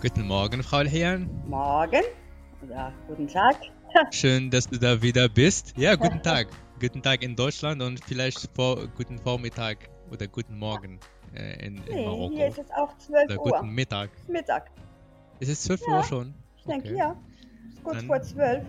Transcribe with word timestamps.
Guten 0.00 0.26
Morgen, 0.26 0.62
Frau 0.62 0.80
Herrn. 0.84 1.28
Morgen 1.46 2.02
oder 2.62 2.92
guten 3.08 3.26
Tag. 3.28 3.56
Schön, 4.12 4.50
dass 4.50 4.66
du 4.68 4.78
da 4.78 5.00
wieder 5.02 5.28
bist. 5.28 5.74
Ja, 5.76 5.94
guten 5.94 6.22
Tag. 6.22 6.48
guten 6.80 7.02
Tag 7.02 7.22
in 7.22 7.36
Deutschland 7.36 7.82
und 7.82 8.02
vielleicht 8.04 8.48
vor, 8.54 8.86
guten 8.96 9.18
Vormittag 9.18 9.90
oder 10.10 10.26
guten 10.26 10.58
Morgen 10.58 10.98
äh, 11.34 11.66
in, 11.66 11.76
in 11.76 11.84
Nee, 11.94 12.04
Marokko. 12.06 12.34
hier 12.36 12.48
ist 12.48 12.58
es 12.58 12.70
auch 12.70 12.96
12 12.96 13.24
oder 13.30 13.40
Uhr. 13.40 13.50
guten 13.60 13.70
Mittag. 13.74 14.10
Mittag. 14.28 14.70
Ist 15.40 15.48
es 15.50 15.62
12 15.64 15.80
Ja, 15.86 15.96
Uhr 15.98 16.04
schon? 16.04 16.34
Ich 16.56 16.64
denke, 16.64 16.88
Okay. 16.88 16.98
ja. 16.98 17.16
Ist 17.72 17.84
kurz 17.84 17.96
Dann- 17.96 18.06
vor 18.06 18.22
12. 18.22 18.64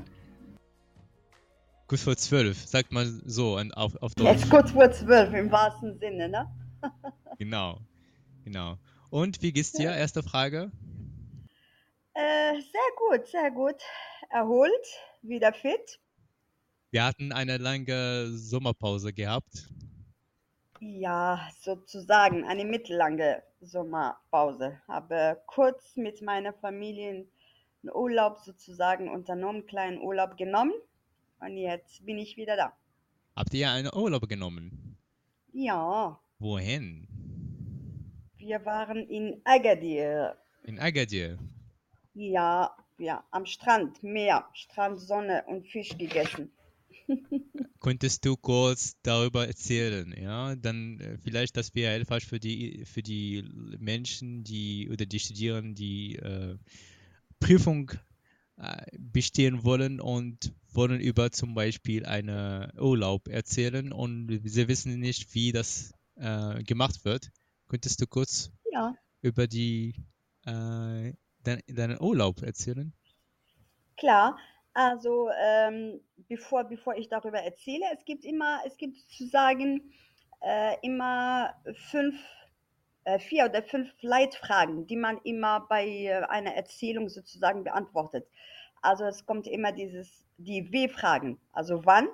Gut 1.87 1.99
vor 1.99 2.15
12, 2.15 2.65
sagt 2.67 2.91
man 2.93 3.21
so 3.25 3.57
auf, 3.57 3.95
auf 3.97 4.11
Ja, 4.17 4.23
Deutsch. 4.31 4.43
ist 4.43 4.49
kurz 4.49 4.71
vor 4.71 4.89
12 4.91 5.33
im 5.33 5.51
wahrsten 5.51 5.97
Sinne, 5.99 6.29
ne? 6.29 6.47
Genau, 7.37 7.79
genau. 8.45 8.77
Und 9.09 9.41
wie 9.41 9.51
geht's 9.51 9.71
dir? 9.73 9.91
Erste 9.93 10.23
Frage. 10.23 10.71
Äh, 12.13 12.53
sehr 12.59 12.91
gut, 12.97 13.27
sehr 13.27 13.51
gut. 13.51 13.75
Erholt, 14.29 14.85
wieder 15.21 15.53
fit. 15.53 15.99
Wir 16.91 17.05
hatten 17.05 17.31
eine 17.31 17.57
lange 17.57 18.27
Sommerpause 18.31 19.13
gehabt. 19.13 19.69
Ja, 20.79 21.47
sozusagen 21.61 22.43
eine 22.43 22.65
mittellange 22.65 23.43
Sommerpause. 23.61 24.81
Habe 24.87 25.41
kurz 25.45 25.95
mit 25.95 26.21
meiner 26.21 26.53
Familie 26.53 27.09
einen 27.09 27.29
Urlaub 27.93 28.39
sozusagen 28.39 29.09
unternommen, 29.09 29.61
einen 29.61 29.67
kleinen 29.67 30.01
Urlaub 30.01 30.37
genommen. 30.37 30.73
Und 31.39 31.57
jetzt 31.57 32.05
bin 32.05 32.17
ich 32.17 32.35
wieder 32.35 32.55
da. 32.55 32.73
Habt 33.35 33.53
ihr 33.53 33.71
einen 33.71 33.93
Urlaub 33.93 34.27
genommen? 34.27 34.97
Ja, 35.53 36.19
Wohin? 36.39 37.07
wir 38.37 38.65
waren 38.65 39.07
in 39.07 39.39
Agadir. 39.45 40.35
In 40.63 40.79
Agadir. 40.79 41.37
Ja, 42.13 42.73
ja, 42.97 43.25
am 43.31 43.45
Strand, 43.45 44.01
Meer, 44.01 44.47
Strand, 44.53 44.97
Sonne 44.99 45.43
und 45.47 45.67
Fisch 45.67 45.97
gegessen. 45.97 46.51
Könntest 47.79 48.25
du 48.25 48.37
kurz 48.37 48.95
darüber 49.01 49.47
erzählen, 49.47 50.13
ja? 50.15 50.55
Dann 50.55 50.99
äh, 50.99 51.17
vielleicht, 51.17 51.57
das 51.57 51.73
wäre 51.73 51.93
hilfreich 51.95 52.25
für 52.27 52.39
die 52.39 52.85
für 52.85 53.01
die 53.01 53.43
Menschen, 53.79 54.43
die 54.43 54.87
oder 54.91 55.05
die 55.07 55.19
Studierenden, 55.19 55.73
die 55.73 56.15
äh, 56.17 56.57
Prüfung 57.39 57.91
äh, 58.57 58.85
bestehen 58.99 59.63
wollen 59.63 59.99
und 60.01 60.53
wollen 60.73 61.01
über 61.01 61.31
zum 61.31 61.55
Beispiel 61.55 62.05
einen 62.05 62.71
Urlaub 62.79 63.27
erzählen 63.29 63.91
und 63.93 64.41
sie 64.45 64.67
wissen 64.67 64.99
nicht, 64.99 65.33
wie 65.35 65.51
das 65.51 65.93
äh, 66.17 66.63
gemacht 66.63 67.05
wird. 67.05 67.31
Könntest 67.67 68.01
du 68.01 68.07
kurz 68.07 68.51
Ja, 68.71 68.95
über 69.21 69.47
die 69.47 69.95
äh, 71.45 71.61
dein, 71.67 71.75
deinen 71.75 71.99
Urlaub 72.01 72.41
erzählen? 72.41 72.93
klar. 73.97 74.37
Also, 74.73 75.29
ähm, 75.37 75.99
bevor, 76.29 76.63
bevor 76.63 76.95
ich 76.95 77.09
darüber 77.09 77.39
erzähle, 77.39 77.85
es 77.93 78.05
gibt 78.05 78.23
immer, 78.23 78.61
es 78.65 78.77
gibt 78.77 78.97
sozusagen 78.97 79.91
äh, 80.41 80.77
immer 80.81 81.55
fünf, 81.89 82.15
äh, 83.03 83.19
vier 83.19 83.45
oder 83.45 83.63
fünf 83.63 83.91
Leitfragen, 84.01 84.87
die 84.87 84.95
man 84.95 85.19
immer 85.23 85.61
bei 85.67 85.87
äh, 85.87 86.23
einer 86.23 86.53
Erzählung 86.55 87.09
sozusagen 87.09 87.65
beantwortet. 87.65 88.27
Also 88.81 89.05
es 89.05 89.25
kommt 89.25 89.45
immer 89.47 89.73
dieses, 89.73 90.25
die 90.37 90.71
W-Fragen. 90.71 91.39
Also 91.51 91.85
wann, 91.85 92.07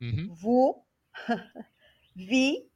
Mhm. 0.00 0.34
wo, 0.42 0.84
wie 2.14 2.70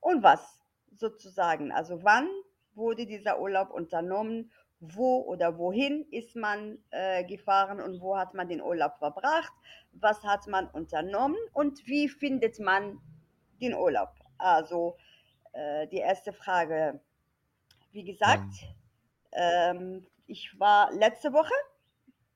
und 0.00 0.22
was 0.22 0.60
sozusagen. 0.92 1.72
Also 1.72 2.02
wann 2.04 2.28
wurde 2.74 3.06
dieser 3.06 3.40
Urlaub 3.40 3.70
unternommen, 3.70 4.52
wo 4.80 5.20
oder 5.20 5.58
wohin 5.58 6.06
ist 6.10 6.36
man 6.36 6.78
äh, 6.90 7.24
gefahren 7.24 7.80
und 7.80 8.00
wo 8.00 8.16
hat 8.16 8.34
man 8.34 8.48
den 8.48 8.62
Urlaub 8.62 8.98
verbracht, 8.98 9.52
was 9.92 10.22
hat 10.24 10.46
man 10.46 10.66
unternommen 10.68 11.38
und 11.52 11.86
wie 11.86 12.08
findet 12.08 12.58
man 12.58 12.98
den 13.60 13.74
Urlaub. 13.74 14.10
Also 14.38 14.96
äh, 15.52 15.86
die 15.88 15.98
erste 15.98 16.32
Frage, 16.32 17.00
wie 17.92 18.04
gesagt, 18.04 18.52
ähm, 19.32 20.06
ich 20.26 20.58
war 20.58 20.92
letzte 20.92 21.32
Woche, 21.32 21.54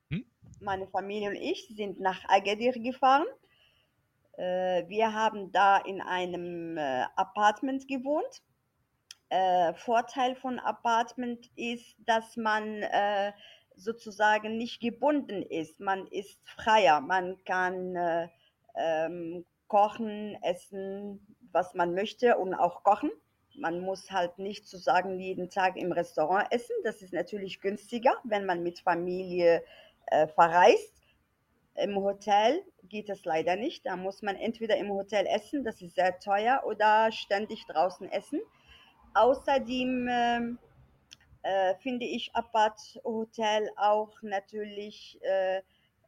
Hm? 0.09 0.25
meine 0.59 0.87
Familie 0.87 1.29
und 1.29 1.35
ich 1.35 1.67
sind 1.75 1.99
nach 1.99 2.23
Agadir 2.29 2.73
gefahren. 2.73 3.25
Äh, 4.37 4.87
wir 4.87 5.13
haben 5.13 5.51
da 5.51 5.77
in 5.77 6.01
einem 6.01 6.77
äh, 6.77 7.05
Apartment 7.15 7.87
gewohnt. 7.87 8.43
Äh, 9.29 9.73
Vorteil 9.73 10.35
von 10.35 10.59
Apartment 10.59 11.49
ist, 11.55 11.95
dass 12.05 12.37
man 12.37 12.83
äh, 12.83 13.33
sozusagen 13.75 14.57
nicht 14.57 14.79
gebunden 14.81 15.41
ist. 15.41 15.79
Man 15.79 16.07
ist 16.07 16.39
freier. 16.47 17.01
Man 17.01 17.43
kann 17.43 17.95
äh, 17.95 18.27
ähm, 18.75 19.45
kochen, 19.67 20.37
essen, 20.43 21.19
was 21.51 21.73
man 21.73 21.93
möchte 21.93 22.37
und 22.37 22.53
auch 22.53 22.83
kochen. 22.83 23.11
Man 23.57 23.79
muss 23.79 24.11
halt 24.11 24.37
nicht 24.37 24.67
sozusagen 24.67 25.19
jeden 25.19 25.49
Tag 25.49 25.77
im 25.77 25.91
Restaurant 25.91 26.47
essen. 26.51 26.75
Das 26.83 27.01
ist 27.01 27.13
natürlich 27.13 27.61
günstiger, 27.61 28.13
wenn 28.23 28.45
man 28.45 28.63
mit 28.63 28.79
Familie 28.79 29.63
äh, 30.07 30.27
verreist. 30.27 30.93
Im 31.75 31.95
Hotel 31.95 32.63
geht 32.83 33.09
es 33.09 33.25
leider 33.25 33.55
nicht. 33.55 33.85
Da 33.85 33.95
muss 33.95 34.21
man 34.21 34.35
entweder 34.35 34.77
im 34.77 34.91
Hotel 34.91 35.25
essen, 35.27 35.63
das 35.63 35.81
ist 35.81 35.95
sehr 35.95 36.19
teuer, 36.19 36.63
oder 36.65 37.11
ständig 37.11 37.65
draußen 37.65 38.09
essen. 38.11 38.41
Außerdem 39.15 40.07
ähm, 40.11 40.59
äh, 41.41 41.73
finde 41.75 42.05
ich 42.05 42.35
Apart 42.35 42.99
Hotel 43.05 43.71
auch 43.77 44.11
natürlich, 44.21 45.17
äh, 45.21 45.61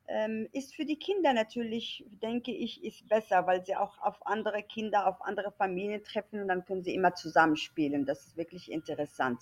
ähm, 0.09 0.49
ist 0.51 0.75
für 0.75 0.83
die 0.83 0.97
Kinder 0.97 1.31
natürlich, 1.31 2.05
denke 2.21 2.51
ich, 2.51 2.83
ist 2.83 3.07
besser, 3.07 3.47
weil 3.47 3.65
sie 3.65 3.77
auch 3.77 3.97
auf 3.99 4.25
andere 4.25 4.61
Kinder, 4.61 5.07
auf 5.07 5.21
andere 5.21 5.53
Familien 5.53 6.03
treffen 6.03 6.41
und 6.41 6.49
dann 6.49 6.65
können 6.65 6.83
sie 6.83 6.95
immer 6.95 7.15
zusammenspielen. 7.15 8.05
Das 8.05 8.25
ist 8.25 8.35
wirklich 8.35 8.69
interessant. 8.69 9.39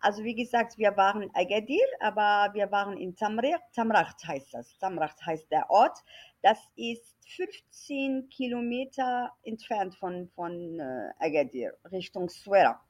Also 0.00 0.24
wie 0.24 0.34
gesagt, 0.34 0.78
wir 0.78 0.96
waren 0.96 1.22
in 1.22 1.30
Agadir, 1.34 1.86
aber 2.00 2.54
wir 2.54 2.70
waren 2.70 2.96
in 2.96 3.16
Tamrir. 3.16 3.58
Tamracht 3.74 4.26
heißt 4.26 4.54
das. 4.54 4.78
Tamracht 4.78 5.24
heißt 5.26 5.50
der 5.50 5.68
Ort. 5.70 5.98
Das 6.42 6.58
ist 6.76 7.16
15 7.36 8.30
Kilometer 8.30 9.30
entfernt 9.42 9.94
von, 9.94 10.28
von 10.34 10.80
äh, 10.80 11.10
Agadir, 11.18 11.74
Richtung 11.90 12.30
Swera. 12.30 12.80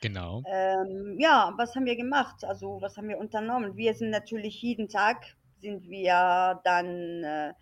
Genau. 0.00 0.42
Ähm, 0.46 1.16
ja, 1.18 1.52
was 1.56 1.74
haben 1.74 1.86
wir 1.86 1.96
gemacht? 1.96 2.44
Also, 2.44 2.80
was 2.80 2.96
haben 2.96 3.08
wir 3.08 3.18
unternommen? 3.18 3.76
Wir 3.76 3.94
sind 3.94 4.10
natürlich 4.10 4.62
jeden 4.62 4.88
Tag 4.88 5.36
sind 5.60 5.88
wir 5.88 6.60
dann 6.64 7.24
äh, 7.24 7.52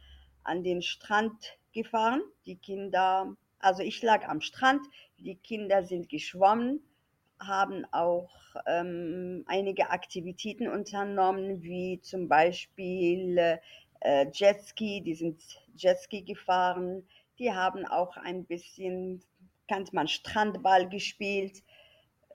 an 0.42 0.62
den 0.62 0.82
Strand 0.82 1.58
gefahren. 1.72 2.22
Die 2.44 2.56
Kinder, 2.56 3.34
also 3.58 3.82
ich 3.82 4.02
lag 4.02 4.28
am 4.28 4.41
Strand, 4.41 4.86
die 5.19 5.36
Kinder 5.36 5.82
sind 5.82 6.08
geschwommen, 6.08 6.80
haben 7.41 7.84
auch 7.92 8.30
ähm, 8.66 9.44
einige 9.46 9.91
Aktivitäten 9.91 10.69
unternommen, 10.69 11.62
wie 11.62 12.00
zum 12.00 12.28
Beispiel 12.28 13.58
äh, 14.00 14.26
Jetski, 14.32 15.02
die 15.02 15.14
sind 15.14 15.42
Jetski 15.76 16.22
gefahren, 16.22 17.06
die 17.38 17.52
haben 17.52 17.84
auch 17.86 18.16
ein 18.16 18.44
bisschen, 18.44 19.22
kennt 19.69 19.92
man, 19.92 20.08
Strandball 20.08 20.88
gespielt. 20.88 21.62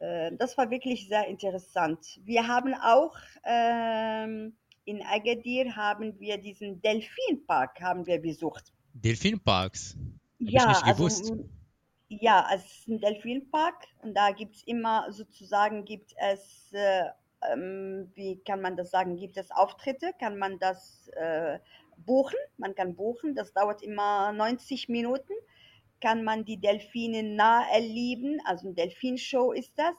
Äh, 0.01 0.31
Das 0.37 0.57
war 0.57 0.69
wirklich 0.69 1.07
sehr 1.07 1.27
interessant. 1.27 2.19
Wir 2.25 2.47
haben 2.47 2.73
auch 2.75 3.15
ähm, 3.45 4.57
in 4.85 5.01
Agadir 5.03 5.75
haben 5.77 6.19
wir 6.19 6.37
diesen 6.39 6.81
Delfinpark 6.81 7.79
haben 7.81 8.05
wir 8.05 8.21
besucht. 8.21 8.73
Delfinparks. 8.93 9.97
Hab 10.45 10.55
ich 10.55 10.67
Ja, 10.67 10.67
nicht 10.67 10.83
also 10.83 10.95
gewusst. 10.95 11.33
m- 11.33 11.49
ja, 12.09 12.47
es 12.53 12.65
ist 12.65 12.87
ein 12.87 12.99
Delfinpark 12.99 13.87
und 14.03 14.15
da 14.15 14.31
gibt 14.31 14.55
es 14.55 14.63
immer 14.63 15.11
sozusagen 15.11 15.85
gibt 15.85 16.13
es 16.17 16.71
äh, 16.73 17.03
ähm, 17.51 18.11
wie 18.15 18.37
kann 18.43 18.61
man 18.61 18.77
das 18.77 18.91
sagen, 18.91 19.17
gibt 19.17 19.37
es 19.37 19.51
Auftritte, 19.51 20.11
kann 20.19 20.37
man 20.37 20.59
das 20.59 21.09
äh, 21.15 21.59
buchen, 21.97 22.37
man 22.57 22.75
kann 22.75 22.95
buchen, 22.95 23.35
das 23.35 23.53
dauert 23.53 23.81
immer 23.83 24.31
90 24.33 24.89
Minuten, 24.89 25.33
kann 26.01 26.23
man 26.23 26.45
die 26.45 26.57
Delfine 26.59 27.23
nah 27.23 27.63
erleben, 27.71 28.39
also 28.45 28.67
eine 28.67 28.75
Delfinshow 28.75 29.51
ist 29.53 29.73
das. 29.77 29.95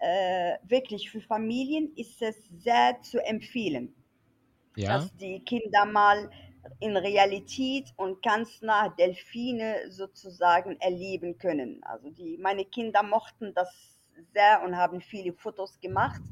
Äh, 0.00 0.58
wirklich 0.64 1.10
für 1.10 1.20
Familien 1.20 1.92
ist 1.96 2.22
es 2.22 2.36
sehr 2.50 3.00
zu 3.02 3.18
empfehlen 3.24 3.94
Ja. 4.76 4.86
dass 4.86 5.14
die 5.16 5.40
Kinder 5.44 5.84
mal 5.84 6.30
in 6.80 6.96
Realität 6.96 7.92
und 7.96 8.22
ganz 8.22 8.62
nah 8.62 8.88
Delfine 8.88 9.90
sozusagen 9.90 10.78
erleben 10.80 11.38
können. 11.38 11.82
Also 11.84 12.10
die, 12.10 12.38
meine 12.38 12.64
Kinder 12.64 13.02
mochten 13.02 13.54
das 13.54 13.98
sehr 14.32 14.62
und 14.62 14.76
haben 14.76 15.00
viele 15.00 15.32
Fotos 15.32 15.78
gemacht. 15.80 16.22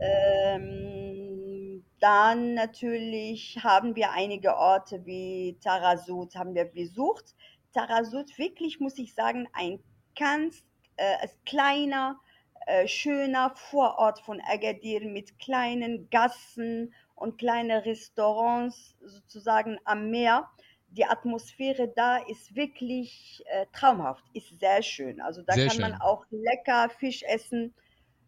Ähm, 0.00 1.84
dann 2.00 2.54
natürlich 2.54 3.58
haben 3.62 3.96
wir 3.96 4.12
einige 4.12 4.56
Orte 4.56 5.04
wie 5.04 5.58
Tarasut 5.62 6.36
haben 6.36 6.54
wir 6.54 6.66
besucht. 6.66 7.34
Tarasut 7.78 8.36
wirklich, 8.38 8.80
muss 8.80 8.98
ich 8.98 9.14
sagen, 9.14 9.48
ein 9.52 9.78
ganz 10.18 10.64
äh, 10.96 11.16
ein 11.22 11.30
kleiner 11.46 12.18
äh, 12.66 12.88
schöner 12.88 13.52
Vorort 13.54 14.20
von 14.20 14.40
Agadir 14.40 15.06
mit 15.06 15.38
kleinen 15.38 16.10
Gassen 16.10 16.92
und 17.14 17.38
kleine 17.38 17.84
Restaurants 17.84 18.96
sozusagen 19.04 19.78
am 19.84 20.10
Meer. 20.10 20.48
Die 20.90 21.04
Atmosphäre 21.04 21.88
da 21.94 22.16
ist 22.16 22.56
wirklich 22.56 23.44
äh, 23.46 23.66
traumhaft, 23.72 24.24
ist 24.32 24.58
sehr 24.58 24.82
schön. 24.82 25.20
Also 25.20 25.42
da 25.42 25.52
Sehr 25.52 25.68
kann 25.68 25.80
man 25.80 25.92
schön. 25.92 26.00
auch 26.00 26.24
lecker 26.30 26.88
Fisch 26.98 27.22
essen. 27.22 27.74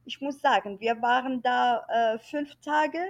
Ich 0.05 0.21
muss 0.21 0.41
sagen, 0.41 0.79
wir 0.79 1.03
waren 1.03 1.43
da 1.43 1.85
äh, 1.89 2.19
fünf 2.19 2.55
Tage 2.61 3.01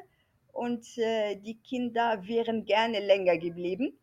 und 0.53 0.87
äh, 0.99 1.37
die 1.37 1.59
Kinder 1.59 2.27
wären 2.27 2.65
gerne 2.65 3.01
länger 3.01 3.37
geblieben. 3.39 3.99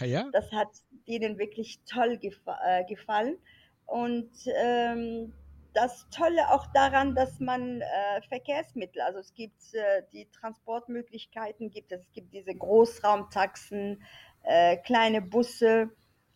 Ja, 0.00 0.28
Das 0.32 0.50
hat 0.52 0.70
denen 1.06 1.38
wirklich 1.38 1.80
toll 1.84 2.18
gefa 2.18 2.58
äh, 2.64 2.84
gefallen. 2.84 3.38
Und 3.86 4.30
ähm, 4.56 5.32
das 5.74 6.06
Tolle 6.10 6.50
auch 6.50 6.66
daran, 6.72 7.14
dass 7.14 7.40
man 7.40 7.80
äh, 7.80 8.22
Verkehrsmittel, 8.28 9.00
also 9.02 9.18
es 9.18 9.32
gibt 9.34 9.74
äh, 9.74 10.02
die 10.12 10.26
Transportmöglichkeiten, 10.26 11.70
gibt 11.70 11.92
es, 11.92 12.02
es 12.02 12.12
gibt 12.12 12.32
diese 12.32 12.54
Großraumtaxen, 12.54 14.02
äh, 14.42 14.76
kleine 14.78 15.22
Busse. 15.22 15.90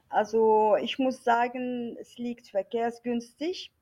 Also 0.09 0.77
ich 0.77 0.99
muss 0.99 1.23
sagen, 1.25 1.97
es 2.01 2.17
liegt 2.17 2.49
verkehrsgünstig. 2.49 3.73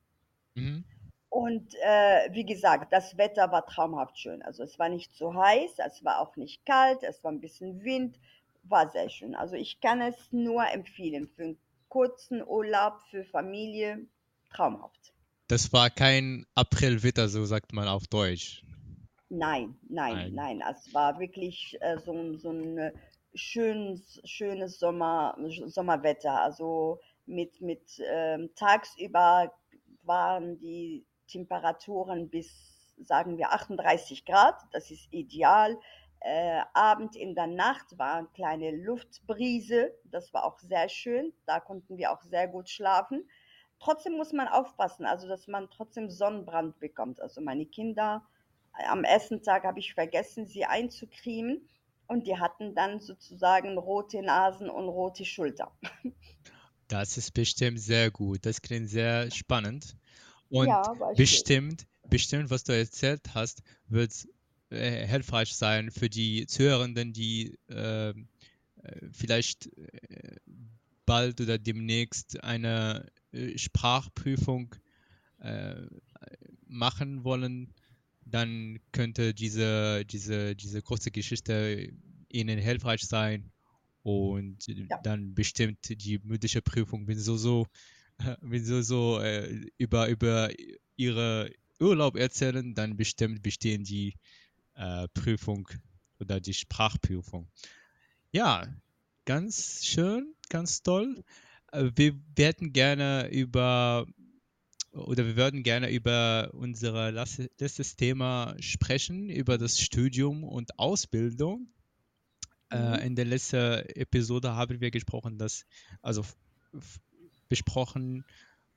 mhm. 0.54 0.84
Und 1.28 1.74
äh, 1.82 2.28
wie 2.30 2.46
gesagt, 2.46 2.92
das 2.92 3.18
Wetter 3.18 3.50
war 3.50 3.66
traumhaft 3.66 4.16
schön. 4.20 4.40
Also 4.42 4.62
es 4.62 4.78
war 4.78 4.88
nicht 4.88 5.12
zu 5.16 5.34
heiß, 5.34 5.80
es 5.84 6.04
war 6.04 6.20
auch 6.20 6.36
nicht 6.36 6.64
kalt, 6.64 7.02
es 7.02 7.24
war 7.24 7.32
ein 7.32 7.40
bisschen 7.40 7.82
Wind, 7.82 8.20
war 8.68 8.90
sehr 8.90 9.08
schön. 9.08 9.34
Also 9.34 9.54
ich 9.54 9.80
kann 9.80 10.00
es 10.00 10.16
nur 10.32 10.66
empfehlen 10.66 11.28
für 11.28 11.42
einen 11.42 11.58
kurzen 11.88 12.42
Urlaub 12.46 13.00
für 13.10 13.24
Familie, 13.24 14.06
traumhaft. 14.50 15.12
Das 15.48 15.72
war 15.72 15.90
kein 15.90 16.46
Aprilwetter, 16.54 17.28
so 17.28 17.44
sagt 17.44 17.72
man 17.72 17.88
auf 17.88 18.06
Deutsch. 18.06 18.64
Nein, 19.28 19.76
nein, 19.88 20.32
Nein. 20.32 20.34
nein. 20.34 20.62
Es 20.70 20.94
war 20.94 21.18
wirklich 21.18 21.76
äh, 21.80 21.98
so 21.98 22.12
ein, 22.12 22.38
so 22.38 22.50
ein 22.50 22.78
äh, 22.78 22.92
schönes, 23.34 24.20
schönes 24.24 24.78
Sommer, 24.78 25.36
Sommerwetter. 25.66 26.40
Also 26.40 27.00
mit, 27.26 27.60
mit 27.60 28.00
ähm, 28.06 28.50
tagsüber 28.54 29.52
waren 30.02 30.58
die 30.58 31.04
Temperaturen 31.26 32.28
bis, 32.28 32.94
sagen 32.98 33.36
wir, 33.38 33.52
38 33.52 34.24
Grad. 34.24 34.56
Das 34.72 34.90
ist 34.90 35.12
ideal. 35.12 35.78
Äh, 36.26 36.62
Abend 36.72 37.16
in 37.16 37.34
der 37.34 37.46
Nacht 37.46 37.98
war 37.98 38.14
eine 38.14 38.28
kleine 38.28 38.70
Luftbrise. 38.70 39.92
Das 40.04 40.32
war 40.32 40.44
auch 40.44 40.58
sehr 40.58 40.88
schön. 40.88 41.34
Da 41.44 41.60
konnten 41.60 41.98
wir 41.98 42.12
auch 42.12 42.22
sehr 42.22 42.48
gut 42.48 42.70
schlafen. 42.70 43.28
Trotzdem 43.78 44.14
muss 44.14 44.32
man 44.32 44.48
aufpassen, 44.48 45.04
also 45.04 45.28
dass 45.28 45.48
man 45.48 45.68
trotzdem 45.70 46.08
Sonnenbrand 46.08 46.80
bekommt. 46.80 47.20
Also 47.20 47.42
meine 47.42 47.66
Kinder 47.66 48.26
am 48.88 49.04
ersten 49.04 49.42
Tag 49.42 49.64
habe 49.64 49.78
ich 49.80 49.92
vergessen, 49.92 50.46
sie 50.46 50.64
einzucremen 50.64 51.68
und 52.06 52.26
die 52.26 52.38
hatten 52.38 52.74
dann 52.74 53.00
sozusagen 53.00 53.76
rote 53.76 54.22
Nasen 54.22 54.70
und 54.70 54.88
rote 54.88 55.26
Schulter. 55.26 55.72
Das 56.88 57.16
ist 57.16 57.32
bestimmt 57.32 57.80
sehr 57.80 58.10
gut. 58.10 58.44
Das 58.44 58.60
klingt 58.60 58.90
sehr 58.90 59.30
spannend. 59.30 59.96
Und 60.50 60.68
Ja, 60.68 60.82
schön. 60.92 61.16
bestimmt, 61.16 61.86
bestimmt, 62.10 62.50
was 62.50 62.64
du 62.64 62.76
erzählt 62.76 63.34
hast, 63.34 63.62
wird 63.88 64.28
äh, 64.74 65.06
hilfreich 65.06 65.54
sein 65.54 65.90
für 65.90 66.08
die 66.10 66.46
Zuhörenden, 66.46 67.12
die 67.12 67.58
ähm, 67.68 68.28
äh, 68.82 69.08
vielleicht 69.12 69.66
äh, 69.76 70.36
bald 71.06 71.40
oder 71.40 71.58
demnächst 71.58 72.42
eine 72.42 73.10
äh, 73.32 73.56
Sprachprüfung 73.58 74.74
äh, 75.40 75.76
machen 76.66 77.24
wollen. 77.24 77.72
Dann 78.24 78.80
könnte 78.92 79.34
diese, 79.34 80.04
diese, 80.06 80.56
diese 80.56 80.82
kurze 80.82 81.10
Geschichte 81.10 81.92
ihnen 82.28 82.58
hilfreich 82.58 83.02
sein. 83.02 83.50
Und 84.02 84.66
Ja, 84.90 84.98
dann 85.02 85.34
bestimmt 85.34 85.78
die 85.88 86.18
mündliche 86.22 86.60
Prüfung, 86.62 87.06
wenn 87.08 87.18
so 87.18 87.36
so, 87.36 87.66
wenn 88.40 88.64
so 88.64 88.82
so 88.82 89.20
äh, 89.20 89.66
über 89.78 90.08
über 90.08 90.50
ihre 90.96 91.50
Urlaub 91.80 92.16
erzählen, 92.16 92.74
dann 92.74 92.96
bestimmt 92.96 93.42
bestehen 93.42 93.84
die 93.84 94.14
äh, 94.74 95.08
Prüfung 95.08 95.68
oder 96.18 96.40
die 96.40 96.54
Sprachprüfung. 96.54 97.48
Ja, 98.32 98.66
ganz 99.24 99.84
schön, 99.84 100.34
ganz 100.48 100.82
toll. 100.82 101.24
Äh, 101.72 101.90
Wir 101.94 102.14
werden 102.36 102.72
gerne 102.72 103.28
über 103.30 104.06
oder 104.92 105.26
wir 105.26 105.36
würden 105.36 105.64
gerne 105.64 105.90
über 105.90 106.50
unser 106.52 107.10
letztes 107.10 107.96
Thema 107.96 108.54
sprechen, 108.60 109.28
über 109.28 109.58
das 109.58 109.80
Studium 109.80 110.44
und 110.44 110.78
Ausbildung. 110.78 111.68
Äh, 112.70 112.78
mhm. 112.78 113.06
in 113.06 113.16
der 113.16 113.24
letzten 113.24 113.86
Episode 113.96 114.54
haben 114.54 114.80
wir 114.80 114.90
gesprochen, 114.90 115.36
dass, 115.38 115.66
also 116.00 116.24
besprochen 117.48 118.24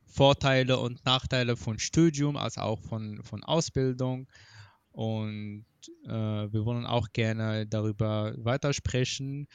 Vorteile 0.06 0.80
und 0.80 1.06
Nachteile 1.06 1.56
von 1.56 1.80
Studium, 1.80 2.38
als 2.38 2.58
auch 2.58 2.82
von, 2.82 3.24
von 3.24 3.44
Ausbildung. 3.44 4.28
Und 4.92 5.66
äh, 6.06 6.10
wir 6.10 6.66
wollen 6.66 6.86
auch 6.86 7.12
gerne 7.14 7.68
darüber 7.68 8.34
weitersprechen. 8.38 9.48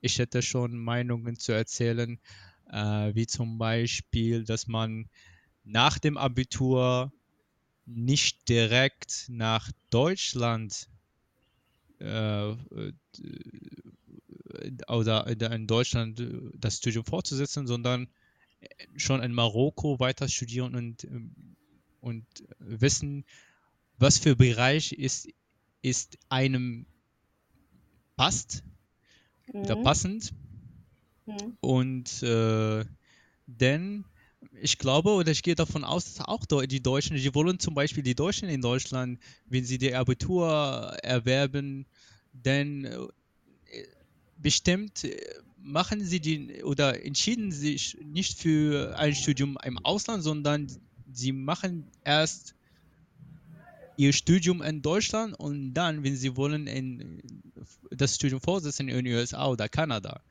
Ich 0.00 0.18
hätte 0.18 0.42
schon 0.42 0.76
Meinungen 0.78 1.38
zu 1.38 1.52
erzählen, 1.52 2.18
äh, 2.70 3.14
wie 3.14 3.26
zum 3.26 3.58
Beispiel, 3.58 4.44
dass 4.44 4.66
man 4.66 5.08
nach 5.64 5.98
dem 5.98 6.16
Abitur 6.16 7.12
nicht 7.86 8.48
direkt 8.48 9.26
nach 9.28 9.70
Deutschland 9.90 10.88
äh, 11.98 12.54
oder 14.88 15.26
in 15.26 15.66
Deutschland 15.66 16.22
das 16.54 16.78
Studium 16.78 17.04
fortzusetzen, 17.04 17.66
sondern 17.66 18.08
schon 18.96 19.22
in 19.22 19.32
Marokko 19.32 20.00
weiter 20.00 20.28
studieren 20.28 20.74
und, 20.74 21.06
und 22.00 22.26
wissen, 22.58 23.24
was 23.98 24.18
für 24.18 24.36
Bereich 24.36 24.92
ist, 24.92 25.28
ist 25.86 26.18
einem 26.28 26.84
passt 28.16 28.64
oder 29.62 29.76
Mhm. 29.76 29.84
passend. 29.84 30.32
Mhm. 31.26 31.56
Und 31.60 32.22
äh, 32.24 32.84
denn 33.46 34.04
ich 34.60 34.78
glaube 34.78 35.12
oder 35.12 35.30
ich 35.30 35.44
gehe 35.44 35.54
davon 35.54 35.84
aus, 35.84 36.14
dass 36.14 36.26
auch 36.26 36.44
die 36.46 36.82
Deutschen, 36.82 37.16
die 37.16 37.34
wollen 37.34 37.60
zum 37.60 37.74
Beispiel 37.74 38.02
die 38.02 38.16
Deutschen 38.16 38.48
in 38.48 38.62
Deutschland, 38.62 39.20
wenn 39.46 39.64
sie 39.64 39.78
die 39.78 39.94
Abitur 39.94 40.48
erwerben, 41.02 41.86
dann 42.32 42.84
äh, 42.84 43.08
bestimmt 44.38 45.04
äh, 45.04 45.16
machen 45.58 46.04
sie 46.04 46.20
die 46.20 46.64
oder 46.64 47.04
entschieden 47.04 47.52
sich 47.52 47.96
nicht 48.04 48.38
für 48.40 48.98
ein 48.98 49.14
Studium 49.14 49.56
im 49.64 49.78
Ausland, 49.78 50.24
sondern 50.24 50.68
sie 51.12 51.32
machen 51.32 51.92
erst 52.04 52.55
ihr 53.96 54.12
Studium 54.12 54.62
in 54.62 54.82
Deutschland 54.82 55.38
und 55.38 55.74
dann, 55.74 56.04
wenn 56.04 56.16
sie 56.16 56.36
wollen, 56.36 56.66
in 56.66 57.22
das 57.90 58.16
Studium 58.16 58.40
fortsetzen 58.40 58.88
in 58.88 59.04
den 59.04 59.14
USA 59.14 59.48
oder 59.48 59.68
Kanada. 59.68 60.22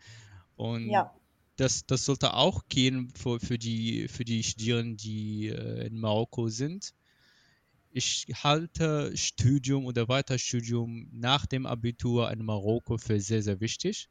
Und 0.56 0.90
Ja, 0.90 1.14
das, 1.58 1.86
das 1.86 2.06
sollte 2.06 2.34
auch 2.34 2.68
gehen 2.68 3.10
für, 3.16 3.40
für 3.40 3.58
die, 3.58 4.08
für 4.08 4.26
die 4.26 4.44
Studierenden, 4.44 4.98
die 4.98 5.48
äh, 5.48 5.88
in 5.88 6.00
Marokko 6.00 6.50
sind. 6.50 6.94
Ich 7.92 8.28
halte 8.44 9.16
Studium 9.16 9.86
oder 9.86 10.10
Weiterstudium 10.10 11.08
nach 11.14 11.46
dem 11.46 11.66
Abitur 11.66 12.30
in 12.32 12.44
Marokko 12.44 12.98
für 12.98 13.20
sehr, 13.22 13.42
sehr 13.42 13.62
wichtig. 13.62 14.10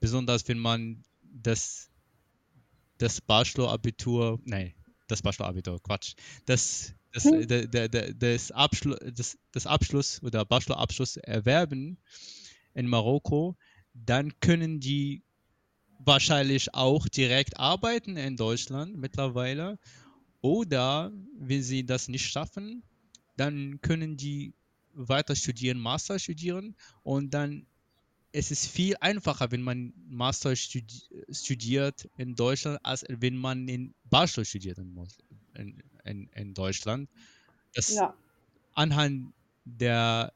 Besonders 0.00 0.48
wenn 0.48 0.58
man 0.58 1.04
das, 1.22 1.90
das 2.96 3.20
Bachelor-Abitur, 3.20 4.40
nein, 4.44 4.72
das 5.08 5.20
Bachelor-Abitur, 5.20 5.82
Quatsch, 5.82 6.14
das, 6.46 6.94
das, 7.16 7.24
hm. 7.24 7.48
der, 7.48 7.66
der, 7.66 7.88
der, 7.88 8.12
das, 8.12 8.52
Abschlu 8.52 8.94
das, 8.94 9.38
das 9.52 9.66
Abschluss 9.66 10.22
oder 10.22 10.44
Bachelor-Abschluss 10.44 11.16
erwerben 11.16 11.96
in 12.74 12.86
Marokko, 12.86 13.56
dann 13.94 14.38
können 14.40 14.80
die 14.80 15.22
wahrscheinlich 15.98 16.74
auch 16.74 17.08
direkt 17.08 17.58
arbeiten 17.58 18.18
in 18.18 18.36
Deutschland 18.36 18.98
mittlerweile. 18.98 19.78
Oder 20.42 21.10
wenn 21.38 21.62
sie 21.62 21.86
das 21.86 22.08
nicht 22.08 22.26
schaffen, 22.26 22.82
dann 23.38 23.80
können 23.80 24.18
die 24.18 24.52
weiter 24.92 25.34
studieren, 25.34 25.78
Master 25.78 26.18
studieren 26.18 26.76
und 27.02 27.32
dann 27.32 27.66
es 28.36 28.50
ist 28.50 28.66
viel 28.66 28.96
einfacher, 29.00 29.50
wenn 29.50 29.62
man 29.62 29.94
Master 30.10 30.54
studi 30.54 30.94
studiert 31.30 32.06
in 32.18 32.34
Deutschland, 32.34 32.78
als 32.82 33.02
wenn 33.08 33.34
man 33.34 33.66
in 33.66 33.94
Bachelor 34.10 34.44
studiert 34.44 34.76
in, 34.76 35.82
in, 36.04 36.28
in, 36.34 36.52
Deutschland. 36.52 37.08
Das 37.72 37.94
ja, 37.94 38.14
anhand 38.74 39.32
der, 39.64 40.34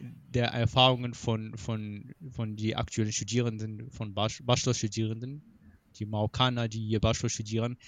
der 0.00 0.48
Erfahrungen 0.48 1.14
von, 1.14 1.56
von, 1.56 2.12
von 2.32 2.56
die 2.56 2.74
aktuellen 2.74 3.12
Studierenden, 3.12 3.92
von 3.92 4.12
Bach- 4.12 4.42
Bachelor-Studierenden, 4.42 5.40
die 6.00 6.06
Marokkaner, 6.06 6.66
die 6.68 6.84
ihr 6.84 6.98
Bachelor 6.98 7.30
studieren, 7.30 7.78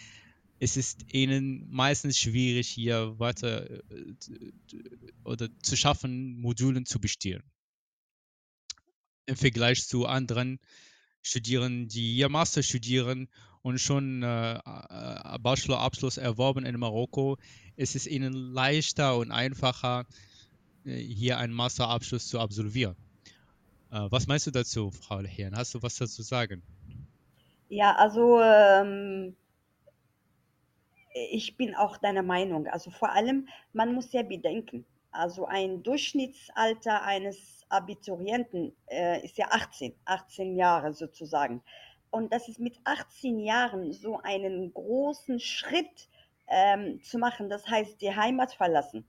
es 0.61 0.77
ist 0.77 1.13
ihnen 1.13 1.67
meistens 1.69 2.17
schwierig, 2.17 2.69
hier 2.69 3.19
weiter 3.19 3.69
äh, 3.69 3.83
oder 5.25 5.49
zu 5.65 5.77
schaffen, 5.77 6.41
Modulen 6.41 6.87
zu 6.87 7.01
bestehen. 7.01 7.43
Im 9.27 9.37
Vergleich 9.37 9.87
zu 9.87 10.07
anderen 10.07 10.59
Studierenden, 11.23 11.89
die 11.89 12.15
hier 12.15 12.29
Master 12.29 12.63
studieren 12.63 13.29
und 13.63 13.79
schon 13.79 14.23
äh 14.23 14.59
Bachelorabschluss 15.39 16.17
erworben 16.17 16.65
in 16.65 16.79
Marokko, 16.79 17.39
ist 17.77 17.97
es 17.97 18.07
ihnen 18.07 18.33
leichter 18.33 19.17
und 19.17 19.31
einfacher, 19.31 20.07
äh, 20.85 20.97
hier 20.97 21.39
einen 21.39 21.53
Masterabschluss 21.53 22.29
zu 22.29 22.41
absolvieren. 22.41 22.97
Äh, 23.91 24.07
was 24.11 24.27
meinst 24.27 24.47
du 24.47 24.51
dazu, 24.51 24.91
Frau 24.91 25.21
Herrn? 25.21 25.57
Hast 25.57 25.75
du 25.75 25.83
was 25.83 25.97
dazu 25.97 26.15
zu 26.15 26.23
sagen? 26.23 26.63
Ja, 27.69 27.95
also 27.97 28.41
ähm, 28.41 29.37
ich 31.31 31.57
bin 31.57 31.75
auch 31.75 31.97
deiner 31.99 32.23
Meinung. 32.23 32.67
Also 32.67 32.91
vor 32.91 33.13
allem, 33.13 33.49
man 33.73 33.95
muss 33.95 34.13
ja 34.13 34.23
bedenken, 34.23 34.85
also 35.11 35.47
ein 35.47 35.83
Durchschnittsalter 35.83 37.03
eines 37.03 37.62
Abiturienten 37.73 38.77
äh, 38.87 39.25
ist 39.25 39.39
ja 39.39 39.47
18, 39.51 39.95
18 40.05 40.57
Jahre 40.57 40.93
sozusagen. 40.93 41.63
Und 42.11 42.33
das 42.33 42.49
ist 42.49 42.61
mit 42.61 42.79
18 42.85 43.41
Jahren 43.41 43.93
so 43.93 44.21
einen 44.23 44.73
großen 44.75 45.41
Schritt 45.41 46.09
ähm, 46.49 47.01
zu 47.03 47.19
machen, 47.19 47.49
das 47.49 47.67
heißt 47.67 48.01
die 48.03 48.15
Heimat 48.15 48.53
verlassen, 48.53 49.09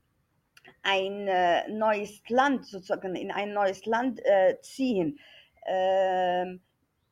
ein 0.82 1.28
äh, 1.28 1.68
neues 1.68 2.22
Land 2.28 2.64
sozusagen 2.64 3.14
in 3.14 3.30
ein 3.30 3.52
neues 3.52 3.84
Land 3.84 4.20
äh, 4.24 4.58
ziehen, 4.62 5.18
ähm, 5.66 6.62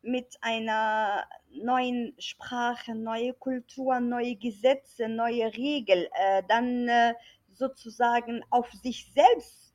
mit 0.00 0.36
einer 0.40 1.24
neuen 1.50 2.14
Sprache, 2.18 2.94
neue 2.94 3.34
Kultur, 3.34 4.00
neue 4.00 4.36
Gesetze, 4.36 5.08
neue 5.08 5.52
Regeln, 5.54 6.06
äh, 6.12 6.42
dann 6.48 6.88
äh, 6.88 7.14
sozusagen 7.50 8.42
auf 8.50 8.70
sich 8.72 9.12
selbst 9.12 9.71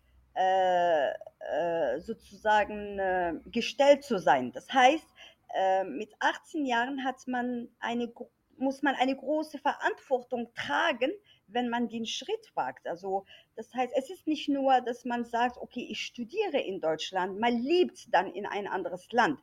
sozusagen 2.00 3.00
äh, 3.00 3.34
gestellt 3.46 4.04
zu 4.04 4.20
sein. 4.20 4.52
Das 4.52 4.72
heißt, 4.72 5.08
äh, 5.54 5.84
mit 5.84 6.14
18 6.20 6.66
Jahren 6.66 7.04
hat 7.04 7.28
man 7.28 7.70
eine, 7.80 8.12
muss 8.58 8.82
man 8.82 8.96
eine 8.96 9.16
große 9.16 9.58
Verantwortung 9.60 10.54
tragen, 10.54 11.12
wenn 11.48 11.70
man 11.70 11.88
den 11.88 12.06
Schritt 12.06 12.52
wagt. 12.56 12.88
Also 12.88 13.26
das 13.56 13.74
heißt, 13.74 13.94
es 13.96 14.10
ist 14.10 14.28
nicht 14.28 14.50
nur, 14.50 14.82
dass 14.82 15.06
man 15.06 15.24
sagt, 15.26 15.58
okay, 15.58 15.88
ich 15.90 16.02
studiere 16.02 16.60
in 16.60 16.82
Deutschland, 16.82 17.40
man 17.40 17.58
lebt 17.62 18.14
dann 18.14 18.32
in 18.34 18.46
ein 18.46 18.68
anderes 18.68 19.12
Land. 19.12 19.40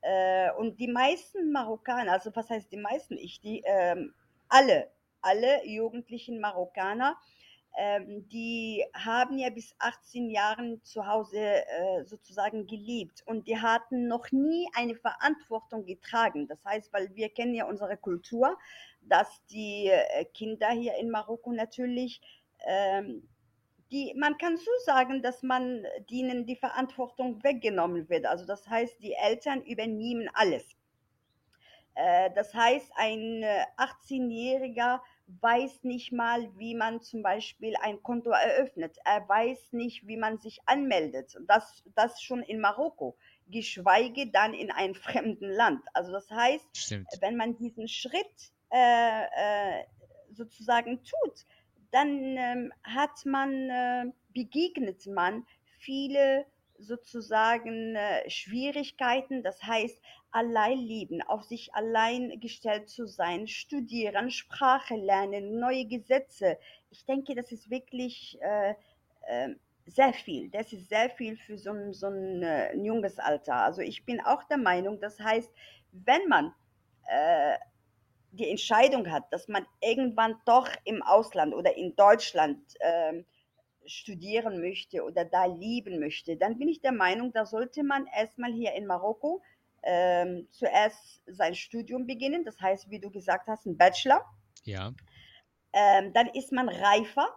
Äh, 0.00 0.50
und 0.52 0.80
die 0.80 0.88
meisten 0.88 1.52
Marokkaner, 1.52 2.12
also 2.12 2.34
was 2.34 2.50
heißt 2.50 2.70
die 2.72 2.76
meisten? 2.76 3.16
Ich, 3.16 3.40
die, 3.40 3.62
ähm, 3.64 4.14
alle, 4.48 4.90
alle 5.22 5.66
jugendlichen 5.66 6.40
Marokkaner, 6.40 7.16
ähm, 7.76 8.28
die 8.28 8.84
haben 8.94 9.38
ja 9.38 9.50
bis 9.50 9.74
18 9.78 10.30
Jahren 10.30 10.82
zu 10.84 11.06
Hause 11.06 11.38
äh, 11.38 12.04
sozusagen 12.04 12.66
gelebt 12.66 13.22
und 13.26 13.48
die 13.48 13.58
hatten 13.58 14.06
noch 14.06 14.30
nie 14.30 14.68
eine 14.74 14.94
Verantwortung 14.94 15.84
getragen. 15.84 16.46
Das 16.46 16.64
heißt, 16.64 16.92
weil 16.92 17.14
wir 17.14 17.28
kennen 17.30 17.54
ja 17.54 17.66
unsere 17.66 17.96
Kultur, 17.96 18.56
dass 19.02 19.44
die 19.46 19.88
äh, 19.88 20.24
Kinder 20.26 20.70
hier 20.70 20.94
in 20.96 21.10
Marokko 21.10 21.52
natürlich 21.52 22.20
ähm, 22.66 23.28
die, 23.90 24.14
man 24.16 24.36
kann 24.38 24.56
so 24.56 24.70
sagen, 24.84 25.22
dass 25.22 25.42
man 25.42 25.84
denen 26.10 26.46
die 26.46 26.56
Verantwortung 26.56 27.42
weggenommen 27.44 28.08
wird. 28.08 28.26
Also 28.26 28.44
das 28.44 28.68
heißt, 28.68 29.00
die 29.00 29.12
Eltern 29.12 29.62
übernehmen 29.62 30.28
alles. 30.34 30.76
Äh, 31.94 32.30
das 32.34 32.52
heißt, 32.54 32.90
ein 32.96 33.44
18-Jähriger 33.76 34.96
äh, 34.96 35.13
weiß 35.26 35.84
nicht 35.84 36.12
mal, 36.12 36.48
wie 36.58 36.74
man 36.74 37.00
zum 37.00 37.22
Beispiel 37.22 37.74
ein 37.80 38.02
Konto 38.02 38.30
eröffnet. 38.30 38.96
Er 39.04 39.26
weiß 39.28 39.72
nicht, 39.72 40.06
wie 40.06 40.16
man 40.16 40.38
sich 40.38 40.60
anmeldet. 40.66 41.36
Das, 41.46 41.82
das 41.94 42.20
schon 42.22 42.42
in 42.42 42.60
Marokko, 42.60 43.16
geschweige 43.48 44.30
dann 44.30 44.54
in 44.54 44.70
einem 44.70 44.94
fremden 44.94 45.48
Land. 45.48 45.82
Also 45.92 46.12
das 46.12 46.30
heißt, 46.30 46.66
Stimmt. 46.76 47.08
wenn 47.20 47.36
man 47.36 47.56
diesen 47.56 47.88
Schritt 47.88 48.52
äh, 48.70 49.22
äh, 49.22 49.84
sozusagen 50.32 51.02
tut, 51.04 51.46
dann 51.90 52.36
ähm, 52.36 52.72
hat 52.82 53.24
man, 53.24 53.70
äh, 53.70 54.12
begegnet 54.32 55.06
man 55.06 55.46
viele 55.78 56.44
sozusagen 56.78 57.94
äh, 57.94 58.28
Schwierigkeiten, 58.28 59.42
das 59.42 59.62
heißt 59.62 60.02
allein 60.34 60.78
leben, 60.78 61.22
auf 61.22 61.44
sich 61.44 61.72
allein 61.74 62.40
gestellt 62.40 62.88
zu 62.90 63.06
sein, 63.06 63.46
studieren, 63.46 64.30
Sprache 64.30 64.96
lernen, 64.96 65.60
neue 65.60 65.86
Gesetze. 65.86 66.58
Ich 66.90 67.04
denke, 67.04 67.36
das 67.36 67.52
ist 67.52 67.70
wirklich 67.70 68.36
äh, 68.40 68.74
äh, 69.28 69.54
sehr 69.86 70.12
viel. 70.12 70.50
Das 70.50 70.72
ist 70.72 70.88
sehr 70.88 71.08
viel 71.10 71.36
für 71.36 71.56
so 71.56 71.70
ein, 71.70 71.92
so 71.92 72.08
ein, 72.08 72.42
äh, 72.42 72.70
ein 72.72 72.84
junges 72.84 73.20
Alter. 73.20 73.54
Also 73.54 73.80
ich 73.80 74.04
bin 74.04 74.20
auch 74.20 74.42
der 74.44 74.56
Meinung, 74.56 75.00
das 75.00 75.20
heißt, 75.20 75.52
wenn 75.92 76.26
man 76.28 76.52
äh, 77.06 77.56
die 78.32 78.50
Entscheidung 78.50 79.08
hat, 79.12 79.32
dass 79.32 79.46
man 79.46 79.64
irgendwann 79.80 80.34
doch 80.46 80.68
im 80.84 81.00
Ausland 81.04 81.54
oder 81.54 81.76
in 81.76 81.94
Deutschland 81.94 82.58
ähm, 82.80 83.24
studieren 83.86 84.60
möchte 84.60 85.04
oder 85.04 85.24
da 85.24 85.44
lieben 85.44 86.00
möchte, 86.00 86.36
dann 86.36 86.58
bin 86.58 86.68
ich 86.68 86.80
der 86.80 86.90
Meinung, 86.90 87.32
da 87.32 87.46
sollte 87.46 87.84
man 87.84 88.08
erstmal 88.08 88.52
hier 88.52 88.72
in 88.72 88.86
Marokko 88.86 89.40
ähm, 89.84 90.48
zuerst 90.50 91.22
sein 91.26 91.54
Studium 91.54 92.06
beginnen. 92.06 92.44
Das 92.44 92.60
heißt, 92.60 92.90
wie 92.90 93.00
du 93.00 93.10
gesagt 93.10 93.48
hast, 93.48 93.66
ein 93.66 93.76
Bachelor. 93.76 94.24
Ja. 94.64 94.92
Ähm, 95.72 96.12
dann 96.12 96.28
ist 96.28 96.52
man 96.52 96.68
reifer. 96.68 97.28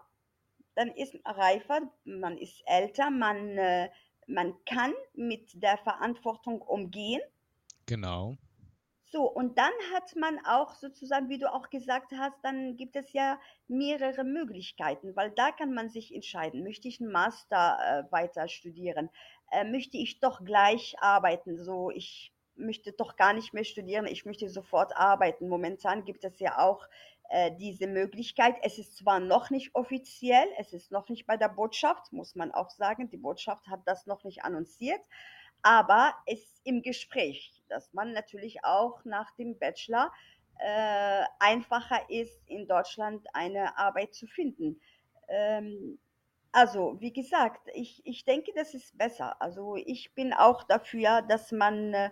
Dann 0.75 0.89
ist 0.89 1.16
man 1.24 1.36
reifer, 1.36 1.82
man 2.06 2.38
ist 2.38 2.62
älter, 2.68 3.10
man, 3.10 3.58
äh, 3.58 3.89
man 4.27 4.54
kann 4.66 4.94
mit 5.16 5.63
der 5.63 5.77
Verantwortung 5.80 6.62
umgehen. 6.62 7.22
Genau. 7.88 8.38
So, 9.10 9.24
und 9.24 9.58
dann 9.58 9.72
hat 9.94 10.16
man 10.18 10.38
auch 10.46 10.75
sozusagen, 10.75 11.30
wie 11.30 11.39
du 11.39 11.51
auch 11.51 11.70
gesagt 11.70 12.12
hast, 12.12 12.36
dann 12.44 12.75
gibt 12.75 12.96
es 12.98 13.13
ja 13.13 13.39
mehrere 13.68 14.25
Möglichkeiten, 14.25 15.16
weil 15.16 15.32
da 15.32 15.51
kann 15.51 15.74
man 15.74 15.89
sich 15.89 16.13
entscheiden, 16.13 16.62
möchte 16.62 16.89
ich 16.89 17.00
einen 17.00 17.12
Master 17.12 17.77
äh, 17.80 18.12
weiter 18.12 18.50
studieren, 18.50 19.10
äh, 19.51 19.63
möchte 19.63 19.98
ich 19.98 20.20
doch 20.20 20.44
gleich 20.44 20.96
arbeiten, 21.00 21.58
so 21.58 21.89
ich 21.89 22.34
möchte 22.57 22.91
doch 22.91 23.15
gar 23.15 23.33
nicht 23.33 23.53
mehr 23.53 23.63
studieren, 23.63 24.07
ich 24.07 24.25
möchte 24.25 24.49
sofort 24.49 24.95
arbeiten. 24.95 25.47
Momentan 25.47 26.05
gibt 26.05 26.23
es 26.23 26.39
ja 26.39 26.59
auch 26.59 26.87
äh, 27.29 27.51
diese 27.57 27.87
Möglichkeit. 27.87 28.55
Es 28.63 28.77
ist 28.77 28.97
zwar 28.97 29.19
noch 29.19 29.49
nicht 29.49 29.75
offiziell, 29.75 30.47
es 30.57 30.73
ist 30.73 30.91
noch 30.91 31.09
nicht 31.09 31.25
bei 31.27 31.37
der 31.37 31.49
Botschaft, 31.49 32.11
muss 32.13 32.35
man 32.35 32.51
auch 32.51 32.69
sagen, 32.69 33.09
die 33.09 33.17
Botschaft 33.17 33.67
hat 33.67 33.81
das 33.85 34.05
noch 34.07 34.23
nicht 34.23 34.43
annonciert, 34.43 35.01
aber 35.61 36.13
es 36.25 36.39
ist 36.39 36.61
im 36.63 36.81
Gespräch, 36.81 37.63
dass 37.67 37.93
man 37.93 38.13
natürlich 38.13 38.63
auch 38.63 39.03
nach 39.05 39.31
dem 39.35 39.57
Bachelor 39.59 40.13
äh, 40.59 41.23
einfacher 41.39 42.09
ist, 42.09 42.41
in 42.47 42.67
Deutschland 42.67 43.27
eine 43.33 43.77
Arbeit 43.77 44.13
zu 44.13 44.27
finden. 44.27 44.79
Ähm, 45.27 45.99
also, 46.51 46.95
wie 46.99 47.13
gesagt, 47.13 47.67
ich, 47.73 48.01
ich 48.05 48.25
denke, 48.25 48.51
das 48.55 48.73
ist 48.73 48.97
besser. 48.97 49.39
Also, 49.41 49.75
ich 49.75 50.13
bin 50.15 50.33
auch 50.33 50.63
dafür, 50.63 51.21
dass 51.21 51.51
man 51.51 51.93
äh, 51.93 52.09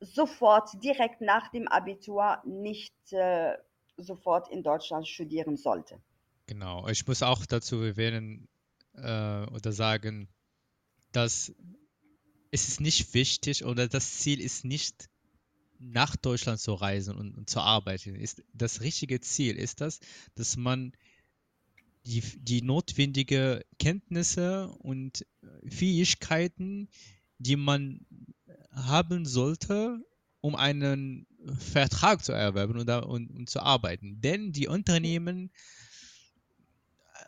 sofort 0.00 0.82
direkt 0.82 1.20
nach 1.20 1.50
dem 1.50 1.68
Abitur 1.68 2.38
nicht 2.44 2.94
äh, 3.12 3.56
sofort 3.96 4.48
in 4.48 4.62
Deutschland 4.62 5.06
studieren 5.06 5.56
sollte. 5.56 6.00
Genau, 6.46 6.88
ich 6.88 7.06
muss 7.06 7.22
auch 7.22 7.46
dazu 7.46 7.82
erwähnen 7.82 8.48
äh, 8.94 9.46
oder 9.46 9.72
sagen, 9.72 10.28
dass 11.12 11.52
es 12.50 12.68
ist 12.68 12.80
nicht 12.80 13.14
wichtig 13.14 13.64
oder 13.64 13.86
das 13.88 14.18
Ziel 14.18 14.40
ist 14.40 14.64
nicht 14.64 15.08
nach 15.78 16.16
Deutschland 16.16 16.60
zu 16.60 16.74
reisen 16.74 17.16
und, 17.16 17.36
und 17.36 17.48
zu 17.48 17.60
arbeiten. 17.60 18.14
Ist, 18.16 18.42
das 18.52 18.80
richtige 18.80 19.20
Ziel 19.20 19.56
ist 19.56 19.80
das, 19.80 20.00
dass 20.34 20.56
man 20.56 20.92
die, 22.04 22.22
die 22.38 22.62
notwendige 22.62 23.64
Kenntnisse 23.78 24.68
und 24.78 25.26
Fähigkeiten, 25.66 26.88
die 27.38 27.56
man 27.56 28.06
haben 28.72 29.26
sollte, 29.26 30.00
um 30.40 30.54
einen 30.54 31.26
Vertrag 31.58 32.24
zu 32.24 32.32
erwerben 32.32 32.78
oder, 32.78 33.08
und, 33.08 33.30
und 33.30 33.50
zu 33.50 33.60
arbeiten. 33.60 34.20
Denn 34.20 34.52
die 34.52 34.68
Unternehmen 34.68 35.50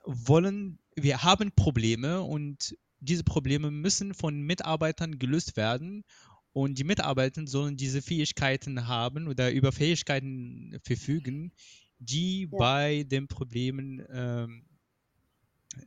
wollen, 0.05 0.79
wir 0.97 1.23
haben 1.23 1.53
Probleme 1.53 2.23
und 2.23 2.77
diese 3.01 3.25
Probleme 3.25 3.71
müssen 3.71 4.15
von 4.15 4.41
Mitarbeitern 4.43 5.19
gelöst 5.19 5.57
werden 5.57 6.05
und 6.53 6.79
die 6.79 6.85
Mitarbeiter 6.85 7.47
sollen 7.47 7.77
diese 7.77 8.03
Fähigkeiten 8.03 8.87
haben 8.87 9.27
oder 9.27 9.53
über 9.53 9.73
Fähigkeiten 9.73 10.79
verfügen, 10.83 11.53
die 11.99 12.43
ja. 12.43 12.59
bei 12.59 13.05
den 13.05 13.27
Problemen, 13.27 14.05
ähm, 14.11 14.65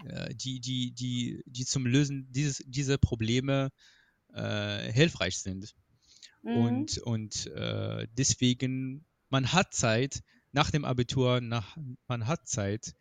äh, 0.05 0.33
die, 0.33 0.59
die, 0.59 0.91
die, 0.91 1.43
die 1.45 1.65
zum 1.65 1.85
Lösen 1.85 2.31
dieses, 2.31 2.63
dieser 2.65 2.97
Probleme 2.97 3.69
äh, 4.35 4.91
hilfreich 4.91 5.39
sind. 5.39 5.75
Mhm. 6.43 6.57
Und, 6.57 6.97
und 6.99 7.47
äh, 7.47 8.07
deswegen, 8.17 9.05
man 9.29 9.51
hat 9.51 9.73
Zeit, 9.73 10.21
nach 10.51 10.71
dem 10.71 10.85
Abitur, 10.85 11.41
nach, 11.41 11.77
man 12.07 12.27
hat 12.27 12.47
Zeit, 12.47 12.93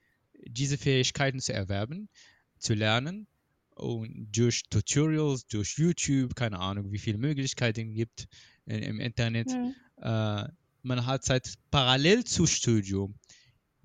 diese 0.46 0.78
Fähigkeiten 0.78 1.40
zu 1.40 1.52
erwerben, 1.52 2.08
zu 2.58 2.74
lernen 2.74 3.26
und 3.74 4.28
durch 4.32 4.62
Tutorials, 4.68 5.46
durch 5.46 5.76
YouTube, 5.78 6.34
keine 6.34 6.58
Ahnung, 6.58 6.92
wie 6.92 6.98
viele 6.98 7.18
Möglichkeiten 7.18 7.94
gibt 7.94 8.28
im 8.66 9.00
Internet. 9.00 9.48
Mhm. 9.48 9.74
Äh, 10.02 10.48
man 10.82 11.06
hat 11.06 11.24
Zeit, 11.24 11.54
parallel 11.70 12.24
zu 12.24 12.46
Studium 12.46 13.14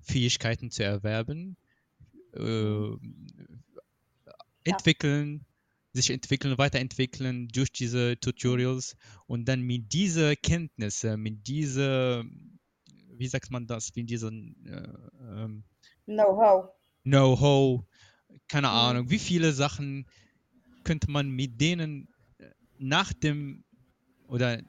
Fähigkeiten 0.00 0.70
zu 0.70 0.84
erwerben, 0.84 1.56
äh, 2.34 2.40
mhm. 2.40 3.62
entwickeln, 4.64 5.44
sich 5.92 6.10
entwickeln, 6.10 6.58
weiterentwickeln 6.58 7.48
durch 7.48 7.72
diese 7.72 8.18
Tutorials 8.20 8.96
und 9.26 9.46
dann 9.46 9.62
mit 9.62 9.92
dieser 9.92 10.36
Kenntnisse, 10.36 11.16
mit 11.16 11.46
dieser, 11.46 12.24
wie 13.16 13.26
sagt 13.26 13.50
man 13.50 13.66
das, 13.66 13.94
mit 13.96 14.08
diesem 14.08 14.54
äh, 14.66 15.42
ähm, 15.42 15.64
Know-how. 16.06 16.70
Know-how, 17.02 17.84
keine 18.48 18.68
mhm. 18.68 18.74
Ahnung, 18.74 19.10
wie 19.10 19.18
viele 19.18 19.52
Sachen 19.52 20.06
könnte 20.84 21.10
man 21.10 21.28
mit 21.28 21.60
denen 21.60 22.08
äh, 22.38 22.50
nach 22.78 23.12
dem 23.12 23.64
oder 24.28 24.62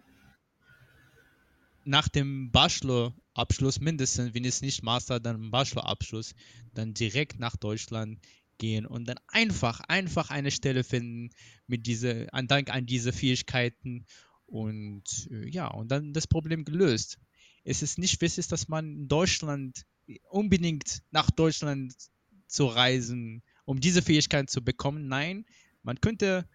nach 1.83 2.07
dem 2.07 2.51
Bachelor-Abschluss 2.51 3.79
mindestens, 3.79 4.33
wenn 4.33 4.45
es 4.45 4.61
nicht 4.61 4.83
Master, 4.83 5.19
dann 5.19 5.51
Bachelor-Abschluss, 5.51 6.33
dann 6.73 6.93
direkt 6.93 7.39
nach 7.39 7.57
Deutschland 7.57 8.19
gehen 8.61 8.85
und 8.85 9.09
dann 9.09 9.17
einfach, 9.27 9.81
einfach 9.81 10.29
eine 10.29 10.51
Stelle 10.51 10.83
finden 10.83 11.31
mit 11.65 11.87
diese, 11.87 12.27
dank 12.43 12.69
an 12.69 12.85
diese 12.85 13.11
Fähigkeiten 13.11 14.05
und 14.45 15.27
äh, 15.31 15.49
ja, 15.49 15.67
und 15.67 15.89
dann 15.91 16.13
das 16.13 16.27
Problem 16.27 16.63
gelöst. 16.63 17.17
Es 17.63 17.81
ist 17.81 17.97
nicht 17.97 18.21
wichtig, 18.21 18.47
dass 18.47 18.67
man 18.67 18.85
in 18.85 19.07
Deutschland 19.07 19.85
unbedingt 20.29 21.01
nach 21.09 21.31
Deutschland 21.31 21.93
zu 22.47 22.67
reisen, 22.67 23.41
um 23.65 23.79
diese 23.79 24.03
Fähigkeiten 24.03 24.47
zu 24.47 24.63
bekommen. 24.63 25.07
Nein, 25.07 25.45
man 25.81 25.99
könnte 25.99 26.47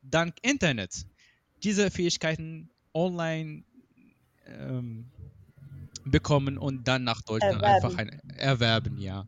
dank 0.00 0.36
Internet 0.42 1.06
diese 1.62 1.90
Fähigkeiten 1.90 2.70
online 2.94 3.64
ähm, 4.46 5.10
bekommen 6.04 6.58
und 6.58 6.88
dann 6.88 7.04
nach 7.04 7.22
Deutschland 7.22 7.62
erwerben. 7.62 7.84
einfach 7.86 7.98
ein, 7.98 8.08
erwerben, 8.36 8.98
ja. 8.98 9.26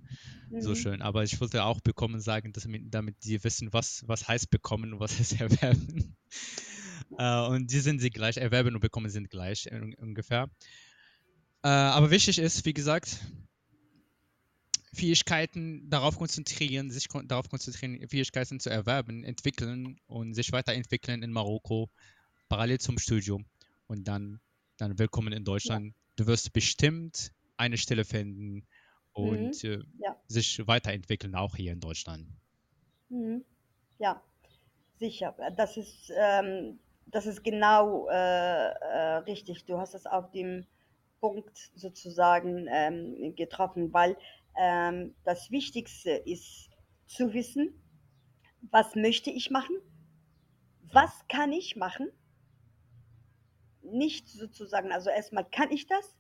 Mhm. 0.50 0.60
So 0.60 0.74
schön. 0.74 1.02
Aber 1.02 1.24
ich 1.24 1.40
wollte 1.40 1.64
auch 1.64 1.80
bekommen 1.80 2.20
sagen, 2.20 2.52
dass, 2.52 2.68
damit 2.84 3.22
sie 3.22 3.42
wissen, 3.44 3.72
was, 3.72 4.04
was 4.06 4.28
heißt 4.28 4.50
bekommen 4.50 4.94
und 4.94 5.00
was 5.00 5.18
heißt 5.18 5.40
erwerben. 5.40 6.16
äh, 7.18 7.46
und 7.46 7.70
die 7.70 7.80
sind 7.80 8.00
sie 8.00 8.10
gleich, 8.10 8.36
erwerben 8.36 8.74
und 8.74 8.80
bekommen 8.80 9.10
sind 9.10 9.30
gleich 9.30 9.68
ungefähr. 9.98 10.48
Äh, 11.62 11.68
aber 11.68 12.10
wichtig 12.10 12.38
ist, 12.38 12.64
wie 12.64 12.74
gesagt, 12.74 13.20
Fähigkeiten 14.94 15.88
darauf 15.88 16.18
konzentrieren, 16.18 16.90
sich 16.90 17.08
kon 17.08 17.26
darauf 17.26 17.48
konzentrieren, 17.48 18.06
Fähigkeiten 18.08 18.60
zu 18.60 18.68
erwerben, 18.68 19.24
entwickeln 19.24 19.98
und 20.06 20.34
sich 20.34 20.52
weiterentwickeln 20.52 21.22
in 21.22 21.32
Marokko, 21.32 21.90
parallel 22.48 22.78
zum 22.78 22.98
Studium. 22.98 23.46
Und 23.86 24.04
dann, 24.04 24.40
dann 24.76 24.98
willkommen 24.98 25.32
in 25.32 25.44
Deutschland. 25.44 25.86
Ja. 25.86 26.01
Du 26.16 26.26
wirst 26.26 26.52
bestimmt 26.52 27.32
eine 27.56 27.76
Stelle 27.76 28.04
finden 28.04 28.66
und 29.12 29.62
mhm. 29.62 29.84
ja. 29.98 30.16
sich 30.26 30.66
weiterentwickeln, 30.66 31.34
auch 31.34 31.56
hier 31.56 31.72
in 31.72 31.80
Deutschland. 31.80 32.26
Mhm. 33.08 33.44
Ja, 33.98 34.22
sicher. 34.98 35.34
Das 35.56 35.76
ist, 35.76 36.12
ähm, 36.16 36.78
das 37.06 37.26
ist 37.26 37.44
genau 37.44 38.08
äh, 38.08 38.14
äh, 38.14 39.16
richtig. 39.26 39.64
Du 39.64 39.78
hast 39.78 39.94
es 39.94 40.06
auf 40.06 40.30
dem 40.30 40.66
Punkt 41.20 41.70
sozusagen 41.74 42.66
ähm, 42.68 43.34
getroffen, 43.36 43.92
weil 43.92 44.16
ähm, 44.58 45.14
das 45.24 45.50
Wichtigste 45.50 46.10
ist 46.10 46.70
zu 47.06 47.32
wissen, 47.32 47.72
was 48.70 48.94
möchte 48.94 49.30
ich 49.30 49.50
machen, 49.50 49.76
was 50.92 51.26
kann 51.28 51.52
ich 51.52 51.76
machen, 51.76 52.10
nicht 53.82 54.28
sozusagen, 54.28 54.92
also 54.92 55.10
erstmal 55.10 55.44
kann 55.44 55.70
ich 55.70 55.86
das, 55.86 56.16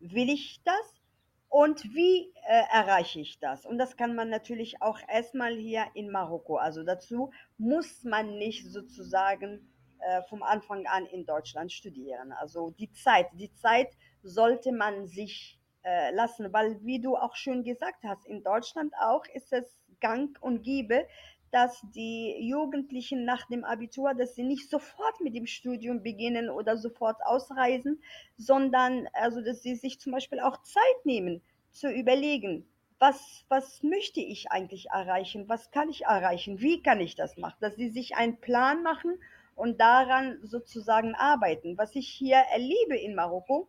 will 0.00 0.30
ich 0.30 0.60
das 0.64 1.00
und 1.48 1.82
wie 1.94 2.32
äh, 2.46 2.62
erreiche 2.72 3.20
ich 3.20 3.38
das? 3.40 3.66
Und 3.66 3.78
das 3.78 3.96
kann 3.96 4.14
man 4.14 4.28
natürlich 4.28 4.80
auch 4.82 4.98
erstmal 5.08 5.56
hier 5.56 5.86
in 5.94 6.10
Marokko. 6.10 6.56
Also 6.56 6.84
dazu 6.84 7.32
muss 7.58 8.04
man 8.04 8.38
nicht 8.38 8.64
sozusagen 8.70 9.68
äh, 9.98 10.22
vom 10.28 10.42
Anfang 10.42 10.86
an 10.86 11.06
in 11.06 11.26
Deutschland 11.26 11.72
studieren. 11.72 12.32
Also 12.32 12.70
die 12.70 12.92
Zeit, 12.92 13.26
die 13.34 13.52
Zeit 13.54 13.88
sollte 14.22 14.72
man 14.72 15.06
sich 15.06 15.60
äh, 15.82 16.14
lassen, 16.14 16.52
weil 16.52 16.78
wie 16.84 17.00
du 17.00 17.16
auch 17.16 17.34
schön 17.34 17.64
gesagt 17.64 18.04
hast, 18.04 18.26
in 18.26 18.42
Deutschland 18.42 18.92
auch 19.00 19.24
ist 19.34 19.52
es 19.52 19.76
gang 20.00 20.40
und 20.40 20.62
gäbe, 20.62 21.06
dass 21.50 21.82
die 21.94 22.36
Jugendlichen 22.40 23.24
nach 23.24 23.46
dem 23.46 23.64
Abitur, 23.64 24.14
dass 24.14 24.34
sie 24.34 24.44
nicht 24.44 24.70
sofort 24.70 25.20
mit 25.20 25.34
dem 25.34 25.46
Studium 25.46 26.02
beginnen 26.02 26.48
oder 26.48 26.76
sofort 26.76 27.16
ausreisen, 27.24 28.02
sondern 28.36 29.08
also, 29.12 29.40
dass 29.40 29.62
sie 29.62 29.74
sich 29.74 30.00
zum 30.00 30.12
Beispiel 30.12 30.40
auch 30.40 30.62
Zeit 30.62 31.04
nehmen 31.04 31.42
zu 31.70 31.90
überlegen, 31.90 32.66
was, 32.98 33.44
was 33.48 33.82
möchte 33.82 34.20
ich 34.20 34.50
eigentlich 34.50 34.90
erreichen, 34.90 35.48
was 35.48 35.70
kann 35.70 35.88
ich 35.88 36.02
erreichen, 36.02 36.60
wie 36.60 36.82
kann 36.82 37.00
ich 37.00 37.14
das 37.14 37.36
machen, 37.36 37.56
dass 37.60 37.76
sie 37.76 37.88
sich 37.88 38.14
einen 38.14 38.38
Plan 38.38 38.82
machen 38.82 39.18
und 39.54 39.80
daran 39.80 40.38
sozusagen 40.42 41.14
arbeiten. 41.14 41.78
Was 41.78 41.94
ich 41.94 42.08
hier 42.08 42.36
erlebe 42.36 42.96
in 42.96 43.14
Marokko, 43.14 43.68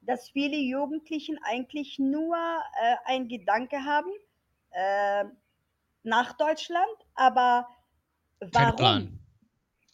dass 0.00 0.30
viele 0.30 0.56
Jugendlichen 0.56 1.38
eigentlich 1.42 1.98
nur 1.98 2.36
äh, 2.36 2.96
ein 3.04 3.28
Gedanke 3.28 3.84
haben 3.84 4.10
äh, 4.70 5.24
nach 6.02 6.32
Deutschland, 6.32 6.86
aber 7.14 7.68
warum? 8.40 9.18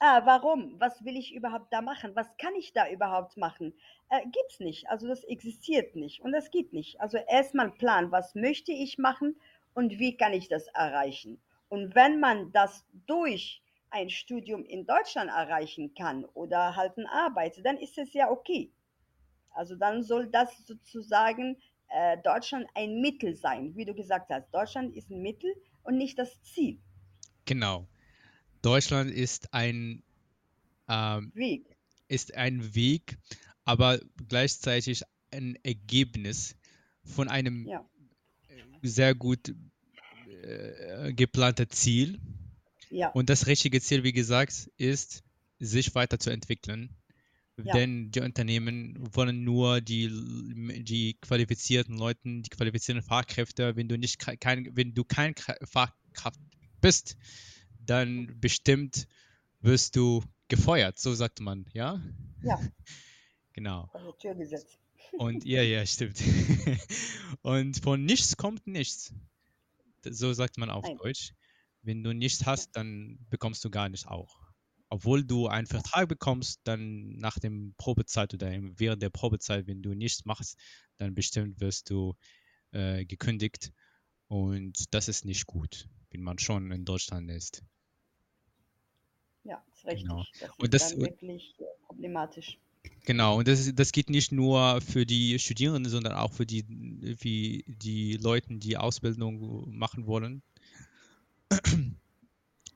Ah, 0.01 0.25
warum? 0.25 0.79
Was 0.79 1.05
will 1.05 1.17
ich 1.17 1.35
überhaupt 1.35 1.73
da 1.73 1.81
machen? 1.81 2.15
Was 2.15 2.37
kann 2.37 2.55
ich 2.55 2.73
da 2.73 2.89
überhaupt 2.89 3.37
machen? 3.37 3.75
Äh, 4.11 4.23
gibt's 4.31 4.61
nicht. 4.61 4.89
Also 4.89 5.09
das 5.09 5.25
existiert 5.25 5.97
nicht 5.97 6.21
und 6.21 6.33
das 6.33 6.51
geht 6.53 6.73
nicht. 6.73 7.01
Also 7.01 7.19
erstmal 7.19 7.71
Plan, 7.73 8.13
was 8.13 8.37
möchte 8.37 8.71
ich 8.71 8.99
machen 8.99 9.37
und 9.75 9.99
wie 9.99 10.17
kann 10.17 10.33
ich 10.33 10.49
das 10.49 10.69
erreichen? 10.69 11.41
Und 11.69 11.95
wenn 11.97 12.21
man 12.21 12.53
das 12.53 12.87
durch 13.07 13.61
ein 13.91 14.09
Studium 14.09 14.65
in 14.65 14.87
Deutschland 14.87 15.31
erreichen 15.31 15.95
kann 15.95 16.25
oder 16.27 16.77
halt 16.77 16.97
eine 16.97 17.11
Arbeit, 17.11 17.61
dann 17.65 17.77
ist 17.77 17.99
es 17.99 18.13
ja 18.13 18.31
okay. 18.31 18.71
Also 19.51 19.75
dann 19.75 20.05
soll 20.05 20.29
das 20.29 20.57
sozusagen 20.65 21.61
äh, 21.89 22.19
Deutschland 22.19 22.69
ein 22.75 23.01
Mittel 23.01 23.35
sein, 23.35 23.75
wie 23.75 23.85
du 23.85 23.95
gesagt 23.95 24.31
hast. 24.31 24.51
Deutschland 24.53 24.95
ist 24.95 25.11
ein 25.11 25.23
Mittel 25.23 25.53
und 25.83 25.97
nicht 25.97 26.19
das 26.19 26.43
Ziel. 26.43 26.79
Genau. 27.45 27.89
Deutschland 28.63 29.11
ist 29.11 29.55
ein 29.55 30.03
ähm, 30.89 31.33
Weg. 31.35 31.65
Ist 32.09 32.35
ein 32.35 32.75
Weg, 32.75 33.19
aber 33.65 34.01
gleichzeitig 34.29 35.03
ein 35.31 35.57
Ergebnis 35.63 36.57
von 37.05 37.29
einem 37.29 37.67
ja. 37.67 37.85
sehr 38.83 39.15
gut 39.15 39.55
äh, 40.43 41.13
geplanten 41.13 41.69
Ziel. 41.71 42.19
Ja. 42.91 43.09
Und 43.11 43.29
das 43.29 43.47
richtige 43.47 43.81
Ziel, 43.81 44.05
wie 44.05 44.13
gesagt, 44.13 44.71
ist, 44.77 45.23
sich 45.59 45.95
weiterzuentwickeln 45.95 46.95
ja. 47.65 47.75
Denn 47.75 48.11
die 48.11 48.21
Unternehmen 48.21 48.97
wollen 49.15 49.45
nur 49.45 49.81
die, 49.81 50.09
die 50.85 51.15
qualifizierten 51.21 51.97
Leute, 51.97 52.21
die 52.25 52.51
qualifizierten 52.51 53.03
Fachkräfte. 53.03 53.77
Wenn 53.77 53.89
du 53.89 53.99
nicht 53.99 54.19
kein, 54.19 54.69
wenn 54.77 54.95
du 54.95 55.05
kein 55.05 55.35
Fachkraft 55.65 56.41
bist, 56.81 57.17
dann 57.85 58.39
bestimmt 58.41 59.09
wirst 59.61 59.97
du 59.97 60.23
gefeuert, 60.49 60.99
so 60.99 61.15
sagt 61.15 61.41
man, 61.41 61.67
ja? 61.73 62.03
Ja. 62.43 62.61
Genau. 63.55 63.91
Also 63.93 64.13
Türgesetz. 64.13 64.79
Und 65.19 65.45
ja, 65.45 65.63
ja, 65.63 65.85
stimmt. 65.85 66.23
Und 67.43 67.83
von 67.83 68.05
nichts 68.05 68.37
kommt 68.37 68.69
nichts. 68.69 69.13
So 70.05 70.33
sagt 70.33 70.59
man 70.59 70.71
auf 70.71 70.85
Nein. 70.85 70.97
Deutsch. 70.99 71.33
Wenn 71.83 72.05
du 72.05 72.15
nichts 72.15 72.47
hast, 72.47 72.77
dann 72.77 73.19
bekommst 73.31 73.65
du 73.65 73.71
gar 73.71 73.89
nichts 73.89 74.07
auch 74.07 74.38
obwohl 74.91 75.25
du 75.25 75.49
einen 75.49 75.67
Vertrag 75.67 76.09
bekommst, 76.09 76.61
dann 76.65 77.17
nach 77.17 77.39
dem 77.39 77.75
Probezeit 77.77 78.33
oder 78.35 78.51
während 78.77 79.03
der 79.03 79.11
Probezeit, 79.11 79.67
wenn 79.67 79.83
du 79.83 79.95
nichts 79.95 80.25
machst, 80.25 80.59
dann 80.97 81.15
bestimmt 81.15 81.61
wirst 81.61 81.91
du 81.91 82.15
äh, 82.73 83.05
gekündigt. 83.05 83.73
Und 84.29 84.93
das 84.95 85.09
ist 85.09 85.25
nicht 85.25 85.47
gut, 85.47 85.89
wenn 86.11 86.23
man 86.23 86.39
schon 86.39 86.71
in 86.71 86.85
Deutschland 86.85 87.31
ist. 87.31 87.63
Ja, 89.45 89.63
ist 89.73 89.87
richtig. 89.87 90.03
Genau. 90.03 90.25
Das 90.41 90.51
ist 90.51 90.59
und 90.59 90.75
das 90.75 90.91
dann 90.91 91.01
wirklich 91.01 91.55
äh, 91.59 91.65
problematisch. 91.87 92.59
Genau, 93.05 93.39
und 93.39 93.49
das, 93.49 93.75
das 93.75 93.93
geht 93.93 94.09
nicht 94.09 94.33
nur 94.33 94.81
für 94.81 95.05
die 95.05 95.39
Studierenden, 95.39 95.91
sondern 95.91 96.13
auch 96.15 96.33
für 96.33 96.47
die, 96.47 96.65
wie 96.69 97.65
die 97.67 98.17
Leute, 98.17 98.57
die 98.57 98.77
Ausbildung 98.77 99.77
machen 99.77 100.07
wollen. 100.07 100.43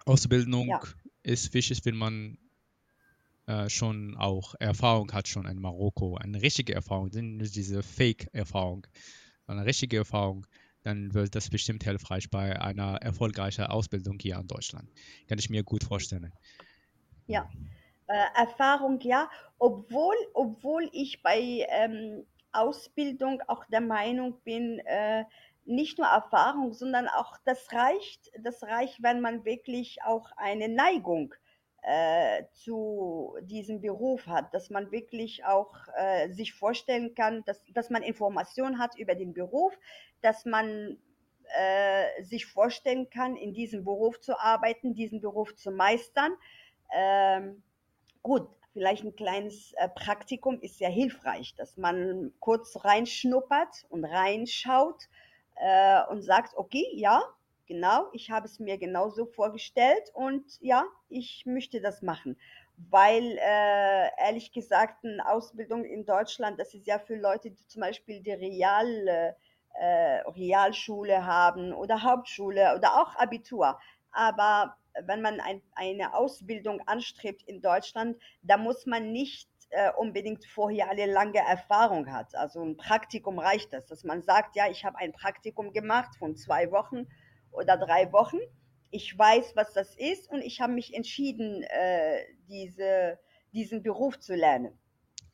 Ausbildung 0.04 0.68
ja 0.68 0.80
ist 1.22 1.54
wichtig, 1.54 1.84
wenn 1.84 1.96
man 1.96 2.38
äh, 3.46 3.68
schon 3.68 4.16
auch 4.16 4.54
Erfahrung 4.58 5.12
hat 5.12 5.28
schon 5.28 5.46
in 5.46 5.60
Marokko, 5.60 6.16
eine 6.16 6.42
richtige 6.42 6.74
Erfahrung, 6.74 7.10
nicht 7.12 7.56
diese 7.56 7.82
Fake-Erfahrung, 7.82 8.86
eine 9.46 9.64
richtige 9.64 9.98
Erfahrung, 9.98 10.46
dann 10.82 11.14
wird 11.14 11.34
das 11.34 11.50
bestimmt 11.50 11.84
hilfreich 11.84 12.30
bei 12.30 12.60
einer 12.60 12.96
erfolgreichen 12.96 13.64
Ausbildung 13.64 14.18
hier 14.20 14.36
in 14.36 14.46
Deutschland. 14.46 14.88
Kann 15.28 15.38
ich 15.38 15.50
mir 15.50 15.62
gut 15.62 15.84
vorstellen. 15.84 16.32
Ja, 17.26 17.48
äh, 18.08 18.24
Erfahrung 18.36 19.00
ja, 19.00 19.30
obwohl, 19.58 20.16
obwohl 20.34 20.88
ich 20.92 21.22
bei 21.22 21.66
ähm, 21.68 22.24
Ausbildung 22.52 23.40
auch 23.46 23.64
der 23.66 23.80
Meinung 23.80 24.40
bin, 24.44 24.80
äh, 24.80 25.24
nicht 25.64 25.98
nur 25.98 26.08
Erfahrung, 26.08 26.72
sondern 26.72 27.08
auch 27.08 27.36
das 27.44 27.72
reicht, 27.72 28.30
das 28.38 28.62
reicht, 28.62 29.02
wenn 29.02 29.20
man 29.20 29.44
wirklich 29.44 30.02
auch 30.04 30.30
eine 30.36 30.68
Neigung 30.68 31.34
äh, 31.82 32.44
zu 32.52 33.36
diesem 33.42 33.80
Beruf 33.80 34.26
hat, 34.26 34.54
dass 34.54 34.70
man 34.70 34.90
wirklich 34.92 35.44
auch 35.44 35.72
äh, 35.96 36.30
sich 36.30 36.52
vorstellen 36.54 37.14
kann, 37.14 37.44
dass, 37.44 37.64
dass 37.74 37.90
man 37.90 38.02
Informationen 38.02 38.78
hat 38.78 38.96
über 38.98 39.14
den 39.14 39.32
Beruf, 39.32 39.76
dass 40.20 40.44
man 40.44 40.98
äh, 41.58 42.22
sich 42.22 42.46
vorstellen 42.46 43.10
kann, 43.10 43.36
in 43.36 43.52
diesem 43.52 43.84
Beruf 43.84 44.20
zu 44.20 44.38
arbeiten, 44.38 44.94
diesen 44.94 45.20
Beruf 45.20 45.54
zu 45.56 45.70
meistern. 45.70 46.32
Ähm, 46.94 47.62
gut, 48.22 48.48
vielleicht 48.72 49.04
ein 49.04 49.16
kleines 49.16 49.72
äh, 49.74 49.88
Praktikum 49.88 50.60
ist 50.60 50.78
sehr 50.78 50.88
hilfreich, 50.88 51.54
dass 51.56 51.76
man 51.76 52.32
kurz 52.40 52.84
reinschnuppert 52.84 53.86
und 53.90 54.04
reinschaut 54.04 55.08
äh, 55.62 56.02
und 56.10 56.22
sagt, 56.22 56.56
okay, 56.56 56.86
ja, 56.92 57.22
genau, 57.66 58.08
ich 58.12 58.30
habe 58.30 58.46
es 58.46 58.58
mir 58.58 58.78
genauso 58.78 59.26
vorgestellt 59.26 60.10
und 60.12 60.44
ja, 60.60 60.84
ich 61.08 61.46
möchte 61.46 61.80
das 61.80 62.02
machen. 62.02 62.36
Weil 62.90 63.38
äh, 63.38 64.08
ehrlich 64.18 64.52
gesagt, 64.52 65.04
eine 65.04 65.26
Ausbildung 65.28 65.84
in 65.84 66.04
Deutschland, 66.04 66.58
das 66.58 66.74
ist 66.74 66.86
ja 66.86 66.98
für 66.98 67.14
Leute, 67.14 67.50
die 67.50 67.66
zum 67.68 67.80
Beispiel 67.80 68.20
die 68.20 68.32
Real, 68.32 69.34
äh, 69.74 70.20
Realschule 70.26 71.24
haben 71.24 71.72
oder 71.72 72.02
Hauptschule 72.02 72.74
oder 72.76 73.00
auch 73.00 73.14
Abitur. 73.16 73.78
Aber 74.10 74.76
wenn 75.06 75.22
man 75.22 75.40
ein, 75.40 75.62
eine 75.74 76.14
Ausbildung 76.14 76.80
anstrebt 76.86 77.42
in 77.44 77.62
Deutschland, 77.62 78.16
da 78.42 78.56
muss 78.56 78.84
man 78.84 79.12
nicht 79.12 79.48
äh, 79.72 79.90
unbedingt 79.96 80.44
vorher 80.44 80.90
eine 80.90 81.06
lange 81.06 81.38
Erfahrung 81.38 82.12
hat. 82.12 82.34
Also 82.34 82.62
ein 82.62 82.76
Praktikum 82.76 83.38
reicht 83.38 83.72
das, 83.72 83.86
dass 83.86 84.04
man 84.04 84.22
sagt, 84.22 84.54
ja, 84.54 84.70
ich 84.70 84.84
habe 84.84 84.98
ein 84.98 85.12
Praktikum 85.12 85.72
gemacht 85.72 86.14
von 86.18 86.36
zwei 86.36 86.70
Wochen 86.70 87.06
oder 87.50 87.76
drei 87.76 88.12
Wochen. 88.12 88.38
Ich 88.90 89.16
weiß, 89.18 89.56
was 89.56 89.72
das 89.72 89.96
ist 89.96 90.30
und 90.30 90.42
ich 90.42 90.60
habe 90.60 90.74
mich 90.74 90.94
entschieden, 90.94 91.62
äh, 91.62 92.20
diese, 92.48 93.18
diesen 93.52 93.82
Beruf 93.82 94.20
zu 94.20 94.34
lernen. 94.34 94.78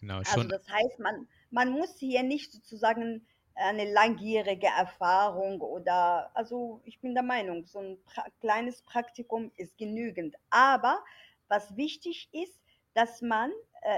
Genau, 0.00 0.18
also 0.18 0.44
das 0.44 0.68
heißt, 0.68 1.00
man, 1.00 1.26
man 1.50 1.70
muss 1.70 1.98
hier 1.98 2.22
nicht 2.22 2.52
sozusagen 2.52 3.26
eine 3.56 3.90
langjährige 3.90 4.68
Erfahrung 4.68 5.60
oder, 5.60 6.30
also 6.34 6.80
ich 6.84 7.00
bin 7.00 7.14
der 7.14 7.24
Meinung, 7.24 7.66
so 7.66 7.80
ein 7.80 7.98
pra 8.04 8.24
kleines 8.40 8.82
Praktikum 8.82 9.50
ist 9.56 9.76
genügend. 9.76 10.36
Aber 10.50 11.02
was 11.48 11.76
wichtig 11.76 12.28
ist, 12.30 12.60
dass 12.94 13.20
man 13.20 13.50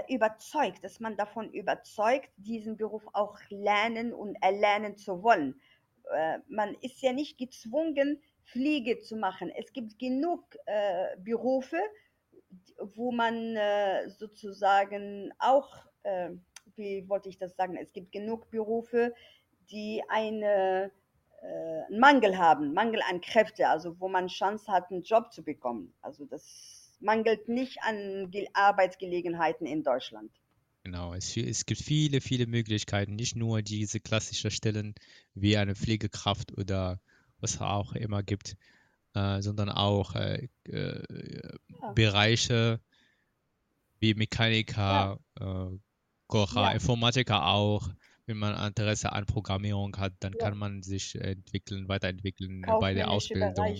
überzeugt, 0.08 0.84
dass 0.84 1.00
man 1.00 1.16
davon 1.16 1.50
überzeugt, 1.52 2.30
diesen 2.36 2.76
Beruf 2.76 3.02
auch 3.12 3.38
lernen 3.48 4.12
und 4.12 4.36
erlernen 4.42 4.96
zu 4.96 5.22
wollen. 5.22 5.60
Äh, 6.10 6.38
man 6.48 6.74
ist 6.80 7.00
ja 7.02 7.12
nicht 7.12 7.38
gezwungen, 7.38 8.20
Pflege 8.44 8.98
zu 8.98 9.16
machen. 9.16 9.50
Es 9.50 9.72
gibt 9.72 9.98
genug 9.98 10.56
äh, 10.66 11.16
Berufe, 11.18 11.78
wo 12.78 13.12
man 13.12 13.56
äh, 13.56 14.08
sozusagen 14.10 15.32
auch, 15.38 15.68
äh, 16.02 16.30
wie 16.74 17.08
wollte 17.08 17.28
ich 17.28 17.38
das 17.38 17.54
sagen, 17.56 17.76
es 17.76 17.92
gibt 17.92 18.10
genug 18.12 18.50
Berufe, 18.50 19.14
die 19.70 20.02
eine, 20.08 20.90
äh, 21.42 21.82
einen 21.86 22.00
Mangel 22.00 22.38
haben, 22.38 22.74
Mangel 22.74 23.00
an 23.08 23.20
Kräfte, 23.20 23.68
also 23.68 24.00
wo 24.00 24.08
man 24.08 24.26
Chance 24.26 24.70
hat, 24.72 24.90
einen 24.90 25.02
Job 25.02 25.32
zu 25.32 25.44
bekommen. 25.44 25.94
Also 26.00 26.24
das 26.24 26.79
mangelt 27.00 27.48
nicht 27.48 27.82
an 27.82 28.30
Arbeitsgelegenheiten 28.52 29.66
in 29.66 29.82
Deutschland. 29.82 30.30
Genau, 30.82 31.12
es, 31.14 31.36
es 31.36 31.66
gibt 31.66 31.82
viele, 31.82 32.20
viele 32.20 32.46
Möglichkeiten, 32.46 33.14
nicht 33.16 33.36
nur 33.36 33.60
diese 33.62 34.00
klassischen 34.00 34.50
Stellen 34.50 34.94
wie 35.34 35.56
eine 35.56 35.74
Pflegekraft 35.74 36.56
oder 36.56 37.00
was 37.40 37.60
auch 37.60 37.94
immer 37.94 38.22
gibt, 38.22 38.56
äh, 39.14 39.42
sondern 39.42 39.68
auch 39.68 40.14
äh, 40.14 40.48
äh, 40.68 41.02
ja. 41.82 41.92
Bereiche 41.92 42.80
wie 43.98 44.14
Mechaniker, 44.14 45.18
ja. 45.38 45.66
Äh, 45.66 45.78
Kocher, 46.26 46.62
ja. 46.62 46.70
Informatiker 46.72 47.46
auch, 47.46 47.90
wenn 48.26 48.38
man 48.38 48.66
Interesse 48.66 49.12
an 49.12 49.26
Programmierung 49.26 49.96
hat, 49.98 50.14
dann 50.20 50.32
kann 50.38 50.56
man 50.56 50.82
sich 50.82 51.16
entwickeln, 51.16 51.88
weiterentwickeln 51.88 52.62
bei 52.80 52.94
der 52.94 53.10
Ausbildung. 53.10 53.76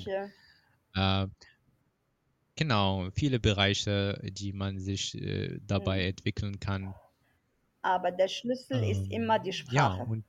Äh, 2.60 2.64
genau, 2.64 3.08
viele 3.14 3.40
Bereiche, 3.40 4.20
die 4.22 4.52
man 4.52 4.78
sich 4.78 5.14
äh, 5.14 5.58
dabei 5.66 6.02
mhm. 6.02 6.08
entwickeln 6.08 6.60
kann. 6.60 6.94
Aber 7.82 8.10
der 8.10 8.28
Schlüssel 8.28 8.82
ähm, 8.82 8.90
ist 8.90 9.10
immer 9.10 9.38
die 9.38 9.52
Sprache. 9.52 9.74
Ja, 9.74 9.94
und, 10.04 10.24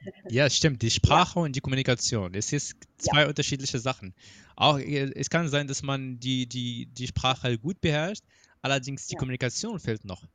ja, 0.28 0.50
stimmt. 0.50 0.82
Die 0.82 0.90
Sprache 0.90 1.38
ja. 1.38 1.44
und 1.44 1.56
die 1.56 1.60
Kommunikation. 1.60 2.34
Es 2.34 2.52
ist 2.52 2.74
zwei 2.98 3.22
ja. 3.22 3.28
unterschiedliche 3.28 3.78
Sachen. 3.78 4.14
Auch 4.56 4.78
äh, 4.78 5.10
es 5.14 5.30
kann 5.30 5.48
sein, 5.48 5.66
dass 5.66 5.82
man 5.82 6.20
die, 6.20 6.46
die, 6.46 6.86
die 6.86 7.06
Sprache 7.06 7.58
gut 7.58 7.80
beherrscht, 7.80 8.24
allerdings 8.62 9.06
die 9.06 9.14
ja. 9.14 9.18
Kommunikation 9.18 9.80
fehlt 9.80 10.04
noch 10.04 10.26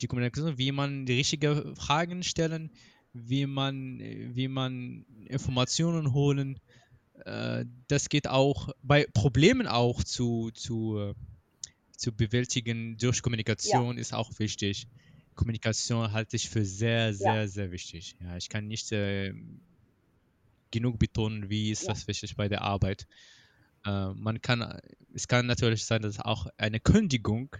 die 0.00 0.06
Kommunikation, 0.06 0.58
wie 0.58 0.72
man 0.72 1.06
die 1.06 1.14
richtigen 1.14 1.76
Fragen 1.76 2.22
stellen, 2.22 2.70
wie 3.12 3.46
man, 3.46 4.00
wie 4.00 4.48
man 4.48 5.04
Informationen 5.26 6.12
holen. 6.12 6.58
Äh, 7.24 7.64
das 7.88 8.08
geht 8.08 8.28
auch 8.28 8.70
bei 8.82 9.06
Problemen 9.14 9.66
auch 9.66 10.02
zu, 10.02 10.50
zu, 10.52 10.98
äh, 10.98 11.14
zu 11.96 12.12
bewältigen 12.12 12.96
durch 12.98 13.22
Kommunikation 13.22 13.96
ja. 13.96 14.00
ist 14.00 14.12
auch 14.12 14.30
wichtig. 14.38 14.88
Kommunikation 15.34 16.12
halte 16.12 16.36
ich 16.36 16.48
für 16.48 16.64
sehr, 16.64 17.14
sehr, 17.14 17.34
ja. 17.34 17.48
sehr 17.48 17.70
wichtig. 17.70 18.16
Ja, 18.20 18.36
ich 18.36 18.48
kann 18.48 18.66
nicht 18.66 18.92
äh, 18.92 19.32
genug 20.70 20.98
betonen, 20.98 21.50
wie 21.50 21.70
ist 21.70 21.82
ja. 21.82 21.88
das 21.88 22.06
wichtig 22.08 22.36
bei 22.36 22.48
der 22.48 22.62
Arbeit. 22.62 23.06
Äh, 23.84 24.12
man 24.14 24.40
kann, 24.42 24.80
es 25.12 25.28
kann 25.28 25.46
natürlich 25.46 25.84
sein, 25.84 26.02
dass 26.02 26.20
auch 26.20 26.46
eine 26.56 26.80
Kündigung 26.80 27.56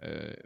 äh, 0.00 0.36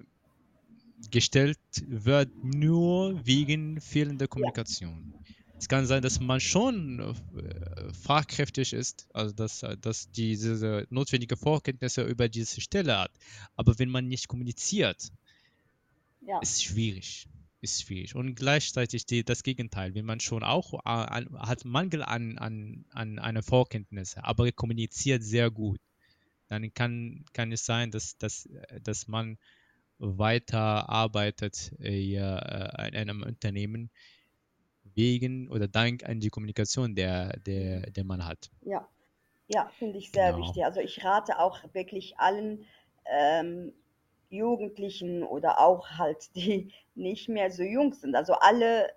gestellt 1.11 1.59
wird 1.87 2.31
nur 2.43 3.25
wegen 3.27 3.81
fehlender 3.81 4.27
Kommunikation. 4.27 5.15
Es 5.59 5.69
kann 5.69 5.87
sein, 5.87 6.03
dass 6.03 6.21
man 6.21 6.41
schon 6.41 7.01
äh, 7.01 7.93
fachkräftig 7.93 8.73
ist, 8.73 9.07
also 9.15 9.35
dass, 9.35 9.65
dass 9.81 10.11
diese 10.11 10.87
notwendige 10.91 11.37
Vorkenntnisse 11.37 12.03
über 12.03 12.29
diese 12.29 12.61
Stelle 12.61 12.99
hat. 12.99 13.13
Aber 13.55 13.79
wenn 13.79 13.89
man 13.89 14.09
nicht 14.09 14.29
kommuniziert, 14.29 15.11
ja. 16.21 16.39
ist 16.41 16.65
schwierig. 16.65 17.29
Ist 17.61 17.83
schwierig. 17.83 18.15
Und 18.15 18.35
gleichzeitig 18.35 19.07
die, 19.07 19.25
das 19.25 19.43
Gegenteil, 19.43 19.95
wenn 19.95 20.05
man 20.05 20.21
schon 20.21 20.43
auch 20.43 20.75
äh, 20.75 20.79
an, 20.85 21.29
hat 21.39 21.65
Mangel 21.65 22.03
an, 22.03 22.37
an, 22.37 22.85
an 22.91 23.19
einer 23.19 23.43
Vorkenntnisse, 23.43 24.23
aber 24.23 24.51
kommuniziert 24.53 25.23
sehr 25.23 25.51
gut, 25.51 25.81
dann 26.49 26.75
kann, 26.75 27.25
kann 27.33 27.53
es 27.53 27.65
sein, 27.65 27.91
dass, 27.91 28.19
dass, 28.19 28.49
dass 28.83 29.09
man 29.09 29.39
weiter 29.99 30.89
arbeitet 30.89 31.73
äh, 31.81 32.17
äh, 32.17 32.89
in 32.89 32.97
einem 32.97 33.23
Unternehmen 33.23 33.91
wegen 34.95 35.49
oder 35.51 35.69
dank 35.69 36.05
an 36.05 36.21
die 36.21 36.31
Kommunikation, 36.31 36.95
der, 36.95 37.39
der, 37.41 37.91
der 37.91 38.05
man 38.05 38.27
hat. 38.27 38.51
Ja, 38.63 38.89
ja 39.49 39.71
finde 39.79 39.99
ich 39.99 40.11
sehr 40.11 40.33
genau. 40.33 40.45
wichtig. 40.45 40.65
Also 40.65 40.81
ich 40.81 41.05
rate 41.05 41.39
auch 41.39 41.61
wirklich 41.73 42.19
allen 42.19 42.65
ähm, 43.07 43.73
Jugendlichen 44.31 45.23
oder 45.23 45.61
auch 45.61 45.89
halt 45.91 46.31
die 46.37 46.73
nicht 46.95 47.29
mehr 47.29 47.51
so 47.51 47.63
jung 47.63 47.93
sind. 47.93 48.15
Also 48.15 48.35
alle, 48.35 48.89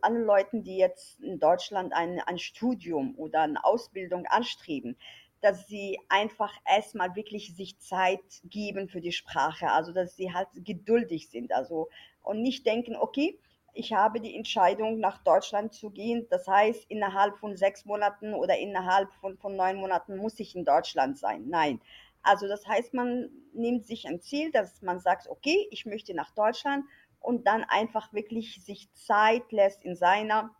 alle, 0.00 0.24
Leuten, 0.24 0.62
die 0.62 0.76
jetzt 0.76 1.20
in 1.20 1.38
Deutschland 1.38 1.92
ein, 1.92 2.20
ein 2.20 2.38
Studium 2.38 3.14
oder 3.16 3.42
eine 3.42 3.64
Ausbildung 3.64 4.26
anstreben, 4.26 4.96
dass 5.40 5.66
sie 5.66 5.98
einfach 6.08 6.52
erstmal 6.64 7.16
wirklich 7.16 7.54
sich 7.56 7.78
Zeit 7.78 8.20
geben 8.44 8.88
für 8.88 9.00
die 9.00 9.10
Sprache, 9.10 9.72
also 9.72 9.92
dass 9.92 10.14
sie 10.14 10.32
halt 10.32 10.48
geduldig 10.54 11.30
sind, 11.30 11.52
also 11.52 11.88
und 12.22 12.42
nicht 12.42 12.64
denken, 12.64 12.94
okay, 12.94 13.36
ich 13.74 13.92
habe 13.92 14.20
die 14.20 14.36
Entscheidung, 14.36 14.98
nach 14.98 15.18
Deutschland 15.18 15.72
zu 15.72 15.90
gehen. 15.90 16.26
Das 16.30 16.46
heißt, 16.46 16.84
innerhalb 16.90 17.38
von 17.38 17.56
sechs 17.56 17.84
Monaten 17.84 18.34
oder 18.34 18.58
innerhalb 18.58 19.12
von, 19.14 19.38
von 19.38 19.56
neun 19.56 19.76
Monaten 19.76 20.16
muss 20.16 20.38
ich 20.40 20.54
in 20.54 20.64
Deutschland 20.64 21.18
sein. 21.18 21.48
Nein. 21.48 21.80
Also 22.22 22.46
das 22.46 22.66
heißt, 22.66 22.94
man 22.94 23.30
nimmt 23.52 23.86
sich 23.86 24.06
ein 24.06 24.20
Ziel, 24.20 24.52
dass 24.52 24.82
man 24.82 25.00
sagt, 25.00 25.28
okay, 25.28 25.66
ich 25.70 25.86
möchte 25.86 26.14
nach 26.14 26.30
Deutschland 26.32 26.84
und 27.18 27.46
dann 27.46 27.64
einfach 27.64 28.12
wirklich 28.12 28.62
sich 28.64 28.92
Zeit 28.92 29.50
lässt 29.50 29.82
in 29.84 29.96
seiner, 29.96 30.54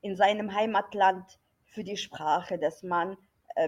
in 0.00 0.16
seinem 0.16 0.54
Heimatland 0.54 1.38
für 1.64 1.82
die 1.82 1.96
Sprache, 1.96 2.58
dass 2.58 2.82
man 2.82 3.16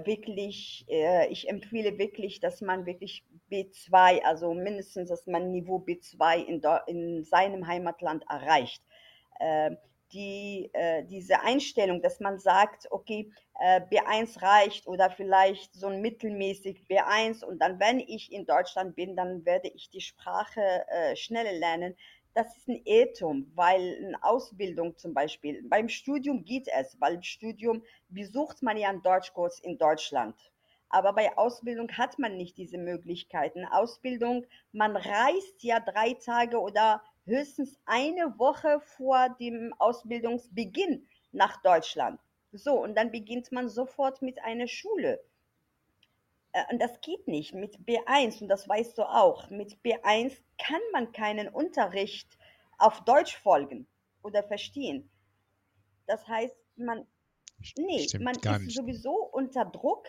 wirklich, 0.05 0.85
äh, 0.89 1.27
ich 1.29 1.49
empfehle 1.49 1.99
wirklich, 1.99 2.41
dass 2.41 2.61
man 2.61 2.87
wirklich 2.87 3.25
B2, 3.51 4.23
also 4.23 4.55
mindestens, 4.55 5.09
dass 5.09 5.27
man 5.27 5.51
Niveau 5.51 5.79
B2 5.79 6.45
in, 6.45 6.63
in 6.87 7.25
seinem 7.25 7.67
Heimatland 7.67 8.25
erreicht. 8.29 8.83
Äh, 9.39 9.73
die, 10.13 10.71
äh, 10.73 11.05
diese 11.05 11.43
Einstellung, 11.43 12.03
dass 12.03 12.21
man 12.21 12.39
sagt, 12.39 12.91
okay, 12.91 13.31
äh, 13.61 13.81
B1 13.81 14.43
reicht 14.43 14.87
oder 14.87 15.11
vielleicht 15.11 15.75
so 15.75 15.87
ein 15.87 16.01
mittelmäßig 16.01 16.85
B1 16.89 17.45
und 17.45 17.61
dann, 17.61 17.79
wenn 17.79 18.01
ich 18.01 18.33
in 18.33 18.47
Deutschland 18.47 18.97
bin, 18.97 19.17
dann 19.17 19.45
werde 19.45 19.69
ich 19.69 19.91
die 19.91 20.01
Sprache 20.01 20.85
äh, 20.89 21.15
schneller 21.17 21.53
lernen. 21.53 21.97
Das 22.41 22.57
ist 22.57 22.69
ein 22.69 22.81
Irrtum, 22.87 23.53
weil 23.55 23.99
eine 24.03 24.25
Ausbildung 24.25 24.97
zum 24.97 25.13
Beispiel, 25.13 25.63
beim 25.69 25.91
Studium 25.91 26.43
geht 26.43 26.69
es, 26.75 26.99
weil 26.99 27.17
im 27.17 27.23
Studium 27.23 27.83
besucht 28.09 28.63
man 28.63 28.79
ja 28.79 28.89
einen 28.89 29.03
Deutschkurs 29.03 29.61
in 29.61 29.77
Deutschland. 29.77 30.35
Aber 30.89 31.13
bei 31.13 31.37
Ausbildung 31.37 31.93
hat 31.99 32.19
man 32.19 32.39
nicht 32.39 32.57
diese 32.57 32.79
Möglichkeiten. 32.79 33.67
Ausbildung, 33.67 34.47
man 34.73 34.97
reist 34.97 35.63
ja 35.63 35.81
drei 35.81 36.15
Tage 36.15 36.59
oder 36.59 37.03
höchstens 37.27 37.79
eine 37.85 38.39
Woche 38.39 38.81
vor 38.97 39.29
dem 39.39 39.75
Ausbildungsbeginn 39.79 41.07
nach 41.33 41.61
Deutschland. 41.61 42.19
So, 42.53 42.83
und 42.83 42.97
dann 42.97 43.11
beginnt 43.11 43.53
man 43.53 43.69
sofort 43.69 44.23
mit 44.23 44.43
einer 44.43 44.67
Schule. 44.67 45.21
Äh, 46.53 46.63
und 46.71 46.81
das 46.81 47.01
geht 47.01 47.27
nicht 47.29 47.55
mit 47.55 47.77
B1 47.79 48.43
und 48.43 48.49
das 48.49 48.69
weißt 48.69 48.99
du 48.99 49.03
auch. 49.03 49.51
Mit 49.51 49.79
B1 49.83 50.37
kann 50.59 50.81
man 50.93 51.13
keinen 51.13 51.49
Unterricht 51.49 52.39
auf 52.79 53.05
Deutsch 53.05 53.37
folgen 53.37 53.87
oder 54.23 54.43
verstehen. 54.43 55.11
Das 56.07 56.27
heißt, 56.27 56.57
man, 56.77 57.07
nee, 57.77 58.01
Stimmt, 58.09 58.25
man 58.25 58.35
ist 58.35 58.63
nicht. 58.63 58.77
sowieso 58.77 59.13
unter 59.33 59.65
Druck, 59.65 60.07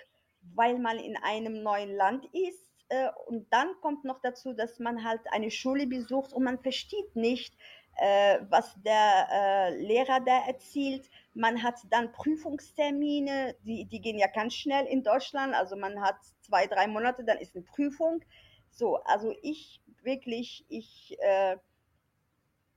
weil 0.55 0.79
man 0.79 0.97
in 0.97 1.15
einem 1.17 1.61
neuen 1.61 1.95
Land 1.95 2.25
ist 2.33 2.71
äh, 2.91 3.09
und 3.27 3.51
dann 3.53 3.69
kommt 3.81 4.03
noch 4.03 4.19
dazu, 4.21 4.53
dass 4.53 4.79
man 4.79 5.03
halt 5.05 5.21
eine 5.31 5.49
Schule 5.49 5.87
besucht 5.87 6.33
und 6.33 6.43
man 6.43 6.59
versteht 6.59 7.15
nicht, 7.15 7.55
äh, 7.97 8.39
was 8.49 8.75
der 8.83 9.27
äh, 9.31 9.77
Lehrer 9.81 10.19
da 10.19 10.45
erzählt. 10.47 11.09
Man 11.33 11.63
hat 11.63 11.75
dann 11.89 12.11
Prüfungstermine, 12.11 13.55
die, 13.63 13.85
die 13.85 14.01
gehen 14.01 14.17
ja 14.17 14.27
ganz 14.27 14.53
schnell 14.53 14.85
in 14.85 15.03
Deutschland. 15.03 15.53
Also 15.53 15.75
man 15.75 16.01
hat 16.01 16.17
zwei, 16.41 16.67
drei 16.67 16.87
Monate, 16.87 17.23
dann 17.23 17.37
ist 17.37 17.55
eine 17.55 17.63
Prüfung. 17.63 18.21
So, 18.69 18.97
also 19.03 19.33
ich 19.41 19.81
wirklich, 20.03 20.65
ich, 20.67 21.17
äh, 21.19 21.57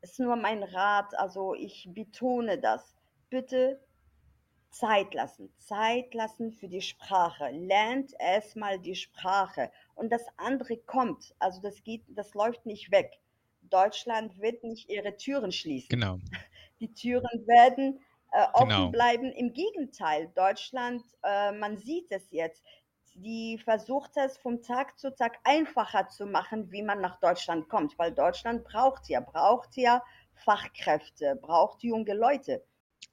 ist 0.02 0.20
nur 0.20 0.36
mein 0.36 0.62
Rat, 0.62 1.16
also 1.18 1.54
ich 1.54 1.88
betone 1.92 2.58
das. 2.58 2.94
Bitte 3.30 3.80
Zeit 4.70 5.14
lassen, 5.14 5.52
Zeit 5.56 6.12
lassen 6.14 6.52
für 6.52 6.68
die 6.68 6.82
Sprache. 6.82 7.50
Lernt 7.50 8.12
erstmal 8.18 8.78
die 8.78 8.96
Sprache 8.96 9.70
und 9.94 10.12
das 10.12 10.26
andere 10.36 10.76
kommt. 10.76 11.34
Also 11.38 11.60
das 11.62 11.82
geht, 11.84 12.02
das 12.08 12.34
läuft 12.34 12.66
nicht 12.66 12.90
weg. 12.90 13.18
Deutschland 13.62 14.38
wird 14.40 14.62
nicht 14.62 14.90
ihre 14.90 15.16
Türen 15.16 15.52
schließen. 15.52 15.88
Genau. 15.88 16.18
Die 16.80 16.92
Türen 16.92 17.46
werden 17.46 18.00
äh, 18.34 18.46
offen 18.54 18.68
genau. 18.68 18.90
bleiben. 18.90 19.32
Im 19.32 19.52
Gegenteil, 19.54 20.30
Deutschland, 20.34 21.02
äh, 21.22 21.52
man 21.52 21.78
sieht 21.78 22.10
es 22.10 22.30
jetzt, 22.32 22.62
die 23.14 23.58
versucht 23.58 24.12
es 24.16 24.36
vom 24.38 24.62
Tag 24.62 24.98
zu 24.98 25.14
Tag 25.14 25.38
einfacher 25.44 26.08
zu 26.08 26.26
machen, 26.26 26.70
wie 26.72 26.82
man 26.82 27.00
nach 27.00 27.20
Deutschland 27.20 27.68
kommt, 27.68 27.98
weil 27.98 28.12
Deutschland 28.14 28.64
braucht 28.64 29.08
ja, 29.08 29.20
braucht 29.20 29.76
ja 29.76 30.02
Fachkräfte, 30.34 31.36
braucht 31.40 31.82
junge 31.84 32.14
Leute. 32.14 32.64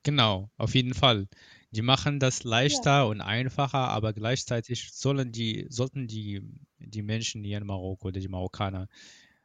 Genau, 0.04 0.50
auf 0.58 0.76
jeden 0.76 0.94
Fall. 0.96 1.28
Die 1.72 1.82
machen 1.84 2.20
das 2.20 2.44
leichter 2.44 3.04
Ja. 3.04 3.04
und 3.04 3.22
einfacher, 3.22 3.90
aber 3.90 4.14
gleichzeitig 4.14 4.92
sollen 4.94 5.32
die, 5.32 5.68
sollten 5.70 6.08
die, 6.08 6.42
die 6.80 7.04
Menschen 7.04 7.44
hier 7.44 7.58
in 7.60 7.66
Marokko 7.66 8.08
oder 8.10 8.20
die 8.20 8.28
Marokkaner 8.28 8.88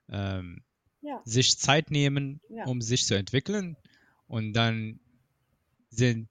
ähm, 0.08 0.64
Ja, 1.00 1.22
sich 1.24 1.58
Zeit 1.58 1.90
nehmen, 1.90 2.40
ja, 2.48 2.64
um 2.64 2.82
sich 2.82 3.06
zu 3.06 3.16
entwickeln. 3.16 3.76
Und 4.28 4.54
dann 4.54 5.00
sind, 5.90 6.28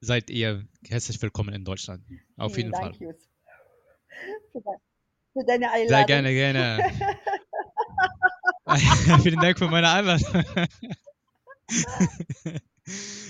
seid 0.00 0.30
ihr 0.30 0.66
herzlich 0.86 1.20
willkommen 1.20 1.54
in 1.54 1.64
Deutschland. 1.64 2.04
Auf 2.36 2.54
Vielen 2.54 2.72
jeden 2.72 2.80
Fall. 2.80 2.94
Jus, 2.98 3.16
für, 4.52 5.44
deine 5.46 5.68
Sehr 5.88 6.04
gerne, 6.04 6.32
gerne. 6.32 6.90
Vielen 9.22 9.40
Dank 9.40 9.58
für 9.58 9.68
meine 9.68 9.90
Einladung. 9.90 10.44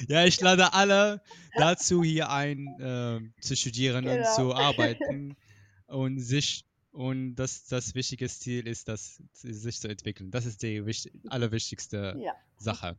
Ja, 0.08 0.24
ich 0.24 0.40
lade 0.40 0.72
alle 0.72 1.22
dazu 1.56 2.02
hier 2.02 2.30
ein, 2.30 2.66
äh, 2.80 3.20
zu 3.40 3.56
studieren 3.56 4.04
genau. 4.04 4.16
und 4.16 4.34
zu 4.34 4.54
arbeiten 4.54 5.36
und 5.86 6.18
sich 6.20 6.64
und 6.92 7.36
das, 7.36 7.66
das 7.66 7.94
wichtige 7.94 8.28
Ziel 8.28 8.66
ist, 8.66 8.88
das, 8.88 9.22
sich 9.32 9.80
zu 9.80 9.88
entwickeln. 9.88 10.30
Das 10.30 10.44
ist 10.44 10.62
die 10.62 10.84
wichtig, 10.86 11.12
allerwichtigste 11.28 12.16
ja. 12.18 12.34
Sache. 12.58 12.98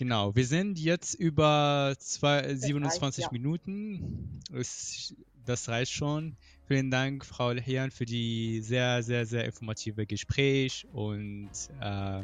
Genau, 0.00 0.34
wir 0.34 0.46
sind 0.46 0.78
jetzt 0.78 1.12
über 1.12 1.94
zwei, 1.98 2.54
27 2.54 3.02
reicht, 3.02 3.18
ja. 3.18 3.38
Minuten. 3.38 4.40
Es, 4.50 5.14
das 5.44 5.68
reicht 5.68 5.92
schon. 5.92 6.38
Vielen 6.66 6.90
Dank, 6.90 7.22
Frau 7.22 7.52
Herrn, 7.52 7.90
für 7.90 8.06
die 8.06 8.62
sehr, 8.62 9.02
sehr, 9.02 9.26
sehr 9.26 9.44
informative 9.44 10.06
Gespräch 10.06 10.86
und 10.94 11.50
äh, 11.82 12.22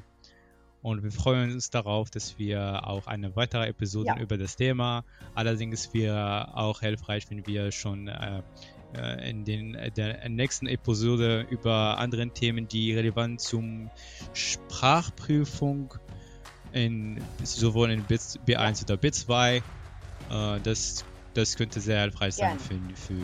und 0.81 1.03
wir 1.03 1.13
freuen 1.13 1.53
uns 1.53 1.69
darauf, 1.69 2.09
dass 2.09 2.39
wir 2.39 2.87
auch 2.87 3.07
eine 3.09 3.37
weitere 3.37 3.67
Episode 3.69 4.07
ja. 4.07 4.21
über 4.21 4.39
das 4.39 4.57
Thema. 4.57 5.05
Allerdings 5.35 5.93
wäre 5.93 6.57
auch 6.57 6.81
hilfreich, 6.81 7.29
wenn 7.29 7.47
wir 7.47 7.73
schon 7.73 8.09
äh, 8.09 8.41
äh 8.95 9.29
in 9.29 9.45
den 9.45 9.77
der 9.95 10.27
nächsten 10.31 10.67
Episode 10.67 11.47
über 11.51 11.99
andere 11.99 12.27
Themen, 12.31 12.69
die 12.69 12.95
relevant 12.95 13.43
zum 13.43 13.91
Sprachprüfung 14.33 15.93
in 16.73 17.21
sowohl 17.43 17.91
in 17.91 18.05
B1 18.05 18.85
oder 18.85 18.95
B2, 18.95 19.57
äh, 19.57 20.61
das 20.63 21.05
das 21.35 21.55
könnte 21.55 21.81
sehr 21.81 22.01
hilfreich 22.01 22.35
sein 22.35 22.59
für, 22.59 22.79
für, 22.95 23.15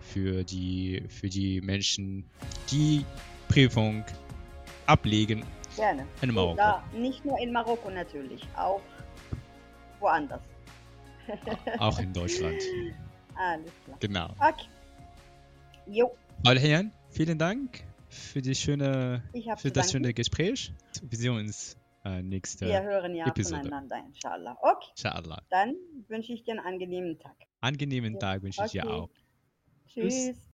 für, 0.00 0.44
die, 0.44 1.02
für 1.08 1.28
die 1.28 1.60
Menschen, 1.60 2.24
die 2.70 3.04
Prüfung 3.48 4.04
ablegen 4.86 5.44
Gerne. 5.78 6.06
In 6.22 6.34
Marokko. 6.34 6.56
Da, 6.56 6.82
nicht 6.92 7.24
nur 7.24 7.38
in 7.38 7.52
Marokko 7.52 7.88
natürlich, 7.90 8.42
auch 8.56 8.80
woanders. 10.00 10.42
auch 11.78 11.98
in 12.00 12.12
Deutschland. 12.12 12.60
Alles 13.36 13.70
klar. 13.84 13.96
Genau. 14.00 14.30
Okay. 14.38 14.66
Jo. 15.86 16.16
Alle 16.44 16.58
Herren, 16.58 16.92
vielen 17.10 17.38
Dank 17.38 17.84
für, 18.08 18.42
die 18.42 18.56
schöne, 18.56 19.22
für 19.56 19.70
das 19.70 19.92
schöne 19.92 20.12
Gespräch. 20.12 20.72
Wir 21.02 21.18
sehen 21.18 21.36
uns 21.36 21.76
äh, 22.08 22.22
nächste 22.22 22.66
Wir 22.66 22.82
hören 22.82 23.14
ja 23.14 23.26
Episode. 23.26 23.60
voneinander, 23.60 23.96
inshallah. 24.06 24.56
Okay. 24.60 24.88
Inshallah. 24.96 25.42
Dann 25.50 25.74
wünsche 26.08 26.32
ich 26.32 26.44
dir 26.44 26.52
einen 26.52 26.66
angenehmen 26.66 27.18
Tag. 27.18 27.36
Angenehmen 27.60 28.18
Tag 28.18 28.42
wünsche 28.42 28.60
okay. 28.60 28.66
ich 28.66 28.82
dir 28.82 28.90
auch. 28.90 29.10
Tschüss. 29.86 30.14
Tschüss. 30.14 30.47